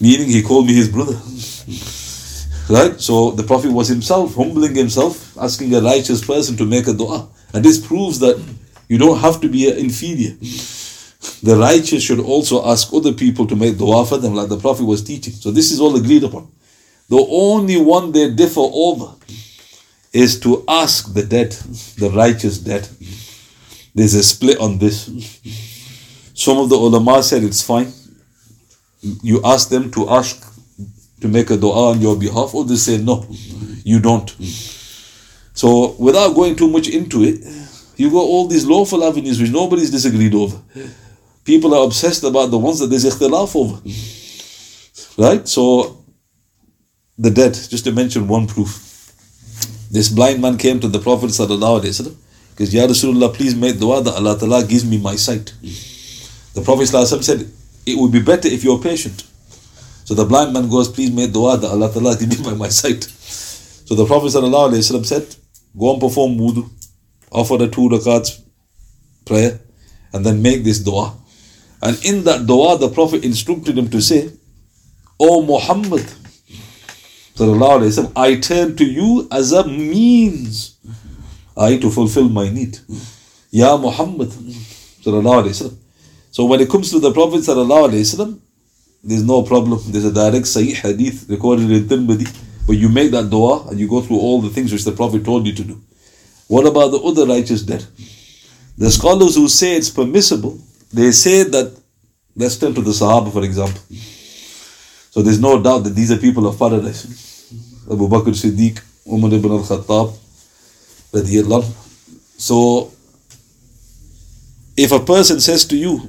Meaning 0.00 0.28
he 0.28 0.42
called 0.42 0.66
me 0.66 0.74
his 0.74 0.88
brother. 0.88 1.18
Right? 2.68 2.98
So 3.00 3.32
the 3.32 3.42
Prophet 3.42 3.72
was 3.72 3.88
himself 3.88 4.34
humbling 4.34 4.74
himself, 4.74 5.36
asking 5.36 5.74
a 5.74 5.80
righteous 5.80 6.24
person 6.24 6.56
to 6.56 6.64
make 6.64 6.86
a 6.86 6.94
dua. 6.94 7.28
And 7.52 7.64
this 7.64 7.84
proves 7.84 8.20
that 8.20 8.42
you 8.88 8.96
don't 8.96 9.18
have 9.18 9.40
to 9.42 9.48
be 9.48 9.70
an 9.70 9.76
inferior. 9.78 10.36
The 11.44 11.56
righteous 11.56 12.02
should 12.02 12.20
also 12.20 12.64
ask 12.72 12.92
other 12.92 13.12
people 13.12 13.46
to 13.46 13.54
make 13.54 13.76
dua 13.76 14.06
for 14.06 14.16
them, 14.16 14.34
like 14.34 14.48
the 14.48 14.56
Prophet 14.56 14.84
was 14.84 15.02
teaching. 15.02 15.34
So 15.34 15.50
this 15.50 15.70
is 15.72 15.78
all 15.78 15.94
agreed 15.94 16.24
upon. 16.24 16.50
The 17.10 17.24
only 17.28 17.76
one 17.76 18.12
they 18.12 18.30
differ 18.30 18.66
over 18.86 19.14
is 20.10 20.40
to 20.40 20.64
ask 20.66 21.12
the 21.12 21.22
dead, 21.22 21.50
the 21.98 22.10
righteous 22.10 22.56
dead. 22.58 22.88
There's 23.94 24.14
a 24.14 24.22
split 24.22 24.58
on 24.58 24.78
this. 24.78 25.10
Some 26.32 26.56
of 26.58 26.70
the 26.70 26.76
ulama 26.76 27.22
said 27.22 27.42
it's 27.44 27.62
fine. 27.62 27.92
You 29.22 29.42
ask 29.44 29.68
them 29.68 29.90
to 29.90 30.08
ask 30.08 30.34
to 31.20 31.28
make 31.28 31.50
a 31.50 31.58
dua 31.58 31.90
on 31.90 32.00
your 32.00 32.16
behalf, 32.16 32.54
or 32.54 32.64
they 32.64 32.76
say 32.76 32.96
no, 32.96 33.26
you 33.84 34.00
don't. 34.00 34.34
So 35.52 35.94
without 35.98 36.34
going 36.34 36.56
too 36.56 36.70
much 36.70 36.88
into 36.88 37.22
it, 37.22 37.44
You 37.96 38.10
got 38.10 38.18
all 38.18 38.46
these 38.46 38.66
lawful 38.66 39.04
avenues 39.04 39.40
which 39.40 39.50
nobody's 39.50 39.90
disagreed 39.90 40.34
over. 40.34 40.60
People 41.44 41.74
are 41.74 41.84
obsessed 41.84 42.24
about 42.24 42.50
the 42.50 42.58
ones 42.58 42.78
that 42.78 42.86
there's 42.86 43.04
ikhtilaf 43.04 43.54
over. 43.54 43.80
Right? 45.16 45.46
So, 45.46 46.04
the 47.18 47.30
dead, 47.30 47.54
just 47.54 47.84
to 47.84 47.92
mention 47.92 48.26
one 48.26 48.46
proof. 48.46 48.80
This 49.90 50.08
blind 50.08 50.40
man 50.40 50.58
came 50.58 50.80
to 50.80 50.88
the 50.88 50.98
Prophet 50.98 51.28
because 52.54 52.72
Ya 52.72 52.86
Rasulullah, 52.86 53.34
please 53.34 53.54
make 53.54 53.78
dua 53.80 54.00
that 54.02 54.14
Allah 54.14 54.38
Ta'ala 54.38 54.64
gives 54.64 54.84
me 54.84 54.98
my 54.98 55.16
sight. 55.16 55.52
The 56.54 56.62
Prophet 56.62 56.86
said, 56.86 57.50
it 57.86 57.98
would 57.98 58.12
be 58.12 58.22
better 58.22 58.48
if 58.48 58.62
you're 58.62 58.80
patient. 58.80 59.24
So 60.04 60.14
the 60.14 60.24
blind 60.24 60.52
man 60.52 60.68
goes, 60.68 60.88
please 60.88 61.10
make 61.10 61.32
dua 61.32 61.58
that 61.58 61.68
Allah 61.68 61.92
Ta'ala 61.92 62.16
give 62.16 62.30
me 62.30 62.54
my, 62.56 62.68
sight. 62.68 63.04
So 63.04 63.94
the 63.94 64.06
Prophet 64.06 64.30
said, 64.30 65.36
go 65.76 65.92
and 65.92 66.00
perform 66.00 66.38
wudu, 66.38 66.70
offer 67.32 67.56
the 67.58 67.68
two 67.68 67.88
rakats 67.88 68.40
prayer, 69.24 69.58
and 70.12 70.24
then 70.24 70.40
make 70.42 70.62
this 70.62 70.78
dua. 70.78 71.12
And 71.81 72.03
in 72.05 72.23
that 72.25 72.45
dua, 72.45 72.77
the 72.77 72.89
Prophet 72.89 73.23
instructed 73.23 73.77
him 73.77 73.89
to 73.89 74.01
say, 74.01 74.31
O 75.19 75.41
Muhammad, 75.41 76.05
وسلم, 77.35 78.11
I 78.15 78.35
turn 78.39 78.75
to 78.75 78.85
you 78.85 79.27
as 79.31 79.53
a 79.53 79.65
means 79.65 80.77
I 81.55 81.77
to 81.77 81.89
fulfill 81.89 82.29
my 82.29 82.49
need. 82.49 82.79
Ya 83.51 83.77
Muhammad. 83.77 84.29
وسلم. 84.29 85.77
So 86.31 86.45
when 86.45 86.59
it 86.59 86.69
comes 86.69 86.91
to 86.91 86.99
the 86.99 87.11
Prophet, 87.11 87.41
وسلم, 87.41 88.39
there's 89.03 89.23
no 89.23 89.43
problem. 89.43 89.79
There's 89.87 90.05
a 90.05 90.11
direct 90.11 90.45
Sahih 90.45 90.73
hadith 90.73 91.29
recorded 91.29 91.71
in 91.71 91.83
Tirmidhi. 91.85 92.27
But 92.67 92.77
you 92.77 92.89
make 92.89 93.11
that 93.11 93.29
dua 93.29 93.69
and 93.69 93.79
you 93.79 93.87
go 93.87 94.01
through 94.01 94.19
all 94.19 94.41
the 94.41 94.49
things 94.49 94.71
which 94.71 94.83
the 94.83 94.91
Prophet 94.91 95.23
told 95.23 95.47
you 95.47 95.53
to 95.53 95.63
do. 95.63 95.81
What 96.47 96.65
about 96.65 96.89
the 96.89 96.99
other 96.99 97.25
righteous 97.25 97.63
dead? 97.63 97.85
The 98.77 98.91
scholars 98.91 99.35
who 99.35 99.47
say 99.47 99.75
it's 99.75 99.89
permissible, 99.89 100.59
they 100.94 101.10
say 101.10 101.42
that, 101.42 101.76
let's 102.36 102.56
turn 102.56 102.74
to 102.74 102.80
the 102.80 102.90
Sahaba 102.90 103.32
for 103.32 103.42
example. 103.44 103.80
So 105.10 105.22
there's 105.22 105.40
no 105.40 105.62
doubt 105.62 105.84
that 105.84 105.94
these 105.94 106.10
are 106.10 106.16
people 106.16 106.46
of 106.46 106.58
paradise. 106.58 107.04
Abu 107.90 108.08
Bakr 108.08 108.34
Siddiq, 108.34 108.80
Umar 109.06 109.32
ibn 109.32 109.50
al-Khattab, 109.50 110.16
radiallahu. 111.12 111.66
So 112.38 112.92
if 114.76 114.92
a 114.92 115.00
person 115.00 115.40
says 115.40 115.64
to 115.66 115.76
you, 115.76 116.00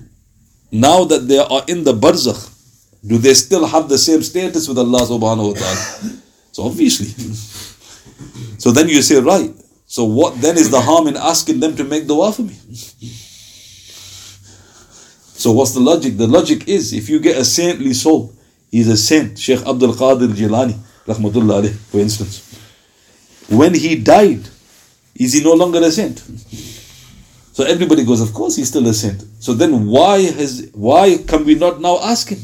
now 0.71 1.03
that 1.05 1.27
they 1.27 1.37
are 1.37 1.63
in 1.67 1.83
the 1.83 1.93
barzakh, 1.93 2.51
do 3.05 3.17
they 3.17 3.33
still 3.33 3.65
have 3.65 3.89
the 3.89 3.97
same 3.97 4.23
status 4.23 4.67
with 4.67 4.77
Allah 4.79 5.01
subhanahu 5.01 5.53
wa 5.53 5.57
ta'ala? 5.59 6.19
So 6.51 6.63
obviously. 6.63 7.13
So 8.57 8.71
then 8.71 8.89
you 8.89 9.01
say, 9.01 9.19
right. 9.19 9.53
So 9.85 10.05
what 10.05 10.41
then 10.41 10.57
is 10.57 10.71
the 10.71 10.81
harm 10.81 11.07
in 11.07 11.15
asking 11.15 11.59
them 11.59 11.75
to 11.75 11.83
make 11.83 12.07
dua 12.07 12.31
for 12.31 12.41
me? 12.41 12.55
So 15.45 15.51
what's 15.51 15.73
the 15.73 15.79
logic? 15.79 16.17
The 16.17 16.25
logic 16.25 16.67
is 16.67 16.91
if 16.91 17.07
you 17.07 17.19
get 17.19 17.37
a 17.37 17.45
saintly 17.45 17.93
soul, 17.93 18.33
he's 18.71 18.87
a 18.87 18.97
saint, 18.97 19.37
Sheikh 19.37 19.59
Abdul 19.59 19.93
Qadir 19.93 20.29
Jilani, 20.29 20.73
rahmatullah 21.05 21.69
for 21.91 21.99
instance. 21.99 22.41
When 23.47 23.75
he 23.75 23.95
died, 23.95 24.41
is 25.13 25.33
he 25.33 25.43
no 25.43 25.53
longer 25.53 25.77
a 25.83 25.91
saint? 25.91 26.17
So 27.53 27.63
everybody 27.63 28.03
goes, 28.03 28.21
of 28.21 28.33
course 28.33 28.55
he's 28.55 28.69
still 28.69 28.87
a 28.87 28.93
saint. 28.95 29.23
So 29.39 29.53
then 29.53 29.85
why 29.85 30.21
has 30.21 30.67
why 30.73 31.19
can 31.27 31.45
we 31.45 31.53
not 31.53 31.79
now 31.79 31.99
ask 32.01 32.29
him 32.29 32.41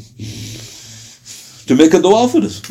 to 1.65 1.75
make 1.75 1.95
a 1.95 1.99
dua 1.99 2.29
for 2.29 2.43
us? 2.43 2.61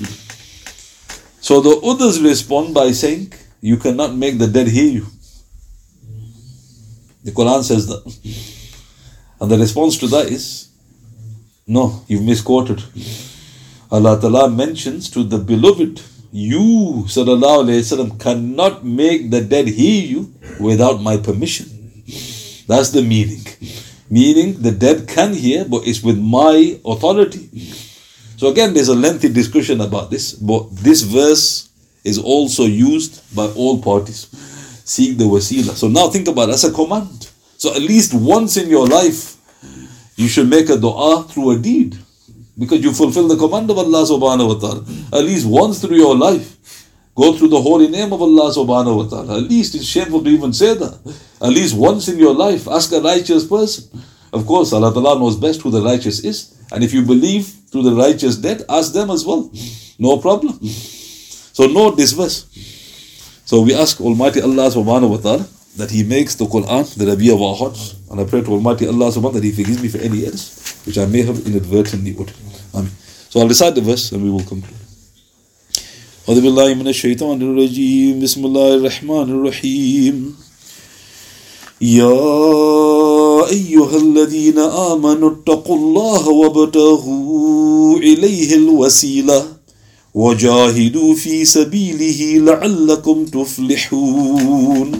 So 1.40 1.60
the 1.60 1.74
others 1.84 2.22
respond 2.22 2.72
by 2.72 2.92
saying, 2.92 3.32
You 3.60 3.78
cannot 3.78 4.14
make 4.14 4.38
the 4.38 4.46
dead 4.46 4.68
hear 4.68 4.92
you. 4.92 5.06
The 7.24 7.32
Quran 7.32 7.64
says 7.64 7.88
that. 7.88 8.59
And 9.40 9.50
the 9.50 9.58
response 9.58 9.96
to 9.98 10.06
that 10.08 10.26
is, 10.28 10.68
No, 11.66 12.04
you've 12.08 12.22
misquoted. 12.22 12.82
Allah 13.90 14.20
Ta'ala 14.20 14.50
mentions 14.50 15.10
to 15.10 15.24
the 15.24 15.38
beloved, 15.38 16.02
You, 16.30 17.04
Sallallahu 17.06 17.64
Alaihi 17.64 17.80
Wasallam, 17.80 18.20
cannot 18.20 18.84
make 18.84 19.30
the 19.30 19.40
dead 19.40 19.68
hear 19.68 20.04
you 20.04 20.32
without 20.60 21.00
my 21.02 21.16
permission. 21.16 21.66
That's 22.68 22.90
the 22.90 23.02
meaning. 23.02 23.44
Meaning 24.08 24.62
the 24.62 24.70
dead 24.70 25.08
can 25.08 25.32
hear, 25.34 25.64
but 25.64 25.86
it's 25.86 26.02
with 26.02 26.18
my 26.18 26.78
authority. 26.84 27.48
So 28.36 28.48
again, 28.48 28.74
there's 28.74 28.88
a 28.88 28.94
lengthy 28.94 29.28
discussion 29.28 29.80
about 29.80 30.10
this, 30.10 30.32
but 30.32 30.70
this 30.76 31.02
verse 31.02 31.68
is 32.04 32.18
also 32.18 32.64
used 32.64 33.22
by 33.34 33.46
all 33.48 33.82
parties. 33.82 34.26
Seek 34.84 35.18
the 35.18 35.24
wasila. 35.24 35.72
So 35.72 35.88
now 35.88 36.08
think 36.08 36.26
about 36.28 36.48
it 36.48 36.54
as 36.54 36.64
a 36.64 36.72
command. 36.72 37.19
So 37.60 37.74
at 37.76 37.82
least 37.82 38.14
once 38.14 38.56
in 38.56 38.70
your 38.70 38.86
life, 38.86 39.36
you 40.16 40.28
should 40.28 40.48
make 40.48 40.70
a 40.70 40.78
dua 40.78 41.24
through 41.28 41.50
a 41.50 41.58
deed. 41.58 41.94
Because 42.58 42.80
you 42.80 42.90
fulfill 42.90 43.28
the 43.28 43.36
command 43.36 43.68
of 43.68 43.76
Allah 43.76 44.00
subhanahu 44.08 44.48
wa 44.48 44.58
ta'ala. 44.58 44.80
At 45.12 45.28
least 45.28 45.46
once 45.46 45.78
through 45.78 45.98
your 45.98 46.16
life. 46.16 46.56
Go 47.14 47.36
through 47.36 47.48
the 47.48 47.60
holy 47.60 47.88
name 47.88 48.14
of 48.14 48.22
Allah 48.22 48.48
subhanahu 48.48 48.96
wa 48.96 49.06
ta'ala. 49.10 49.44
At 49.44 49.50
least 49.50 49.74
it's 49.74 49.84
shameful 49.84 50.24
to 50.24 50.30
even 50.30 50.54
say 50.54 50.72
that. 50.72 50.96
At 51.42 51.50
least 51.52 51.76
once 51.76 52.08
in 52.08 52.18
your 52.18 52.32
life, 52.34 52.66
ask 52.66 52.92
a 52.92 53.00
righteous 53.02 53.46
person. 53.46 53.92
Of 54.32 54.46
course, 54.46 54.72
Allah 54.72 54.94
Ta'ala 54.94 55.18
knows 55.18 55.36
best 55.36 55.60
who 55.60 55.70
the 55.70 55.82
righteous 55.82 56.24
is. 56.24 56.56
And 56.72 56.82
if 56.82 56.94
you 56.94 57.04
believe 57.04 57.44
through 57.68 57.82
the 57.82 57.92
righteous 57.92 58.36
dead, 58.36 58.64
ask 58.70 58.94
them 58.94 59.10
as 59.10 59.26
well. 59.26 59.52
No 59.98 60.16
problem. 60.16 60.56
So 60.64 61.66
note 61.66 61.98
this 61.98 62.12
verse. 62.12 62.48
So 63.44 63.60
we 63.60 63.74
ask 63.74 64.00
Almighty 64.00 64.40
Allah 64.40 64.72
subhanahu 64.72 65.10
wa 65.10 65.16
ta'ala 65.20 65.59
that 65.76 65.90
He 65.90 66.02
makes 66.02 66.34
the 66.34 66.46
Quran 66.46 66.84
the 66.96 67.06
Rabi 67.06 67.30
of 67.30 67.40
our 67.42 67.54
hearts. 67.54 67.94
And 68.10 68.20
I 68.20 68.24
pray 68.24 68.42
to 68.42 68.50
Almighty 68.50 68.86
Allah 68.86 69.10
subhanahu 69.12 69.34
that 69.34 69.44
He 69.44 69.52
forgives 69.52 69.82
me 69.82 69.88
for 69.88 69.98
any 69.98 70.26
errors 70.26 70.56
which 70.86 70.98
I 70.98 71.06
may 71.06 71.22
have 71.22 71.46
inadvertently 71.46 72.14
uttered. 72.18 72.36
Amen. 72.74 72.90
So 73.30 73.40
I'll 73.40 73.48
recite 73.48 73.74
the 73.74 73.80
verse 73.80 74.12
and 74.12 74.22
we 74.22 74.30
will 74.30 74.44
conclude. 74.44 74.76
أعوذ 76.28 76.40
بالله 76.42 76.74
من 76.74 76.88
الشيطان 76.88 77.42
الرجيم 77.42 78.20
بسم 78.20 78.46
الله 78.46 78.74
الرحمن 78.74 79.28
الرحيم 79.34 80.36
يا 81.80 82.20
أيها 83.50 83.96
الذين 83.96 84.58
آمنوا 84.58 85.30
اتقوا 85.30 85.76
الله 85.76 86.28
وابتغوا 86.28 87.98
إليه 87.98 88.54
الوسيلة 88.54 89.46
وجاهدوا 90.14 91.14
في 91.14 91.44
سبيله 91.44 92.44
لعلكم 92.44 93.24
تفلحون 93.24 94.92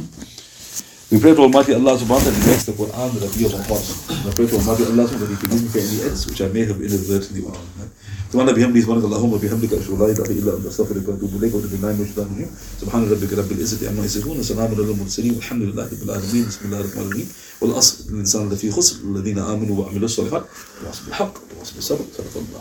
We 1.11 1.19
pray 1.19 1.35
to 1.35 1.43
Almighty 1.43 1.75
Allah 1.75 1.99
subhanahu 1.99 2.23
wa 2.23 2.31
ta'ala 2.31 2.47
makes 2.47 2.65
the 2.67 2.73
Quran 2.79 3.11
the 3.19 3.27
Rabi 3.27 3.45
of 3.47 3.55
our 3.59 3.67
hearts. 3.67 4.07
I 4.11 4.31
pray 4.31 4.47
to 4.47 4.55
Almighty 4.63 4.85
Allah 4.87 5.11
subhanahu 5.11 5.11
wa 5.11 5.11
ta'ala 5.11 5.27
that 5.27 5.31
He 5.35 5.39
forgives 5.43 5.63
me 5.63 5.69
for 5.75 5.81
any 5.83 5.97
errors 6.07 6.23
which 6.31 6.41
I 6.41 6.49
may 6.55 6.65
have 6.71 6.79
inadvertently 6.79 7.43
uttered. 7.51 7.91
سبحان 8.33 8.47
بحمده 8.47 8.81
سبحانك 8.81 9.05
اللهم 9.05 9.33
وبحمدك 9.33 9.73
اشهد 9.75 9.91
ان 9.91 9.99
لا 9.99 10.07
اله 10.07 10.31
الا 10.31 10.57
انت 10.57 10.67
استغفرك 10.67 11.09
واتوب 11.09 11.31
اليك 11.37 11.55
واتوب 11.55 11.71
بالله 11.71 11.93
من 11.99 12.47
سبحان 12.81 13.11
ربك 13.11 13.33
رب 13.33 13.53
العزه 13.53 13.89
عما 13.91 14.05
يصفون 14.05 14.39
وسلام 14.39 14.71
على 14.71 14.83
المرسلين 14.83 15.35
والحمد 15.35 15.63
لله 15.63 15.85
رب 15.85 16.03
العالمين 16.03 16.45
بسم 16.47 16.63
الله 16.65 16.81
الرحمن 16.81 17.03
الرحيم 17.03 17.29
والاصل 17.61 17.95
الانسان 18.11 18.49
لفي 18.51 18.71
خسر 18.71 18.97
الذين 19.05 19.39
امنوا 19.39 19.77
وعملوا 19.81 20.05
الصالحات 20.05 20.45
وواصلوا 20.83 21.07
بالحق 21.07 21.35
وواصلوا 21.51 21.77
بالصبر 21.77 22.05
صدق 22.19 22.35
الله 22.43 22.59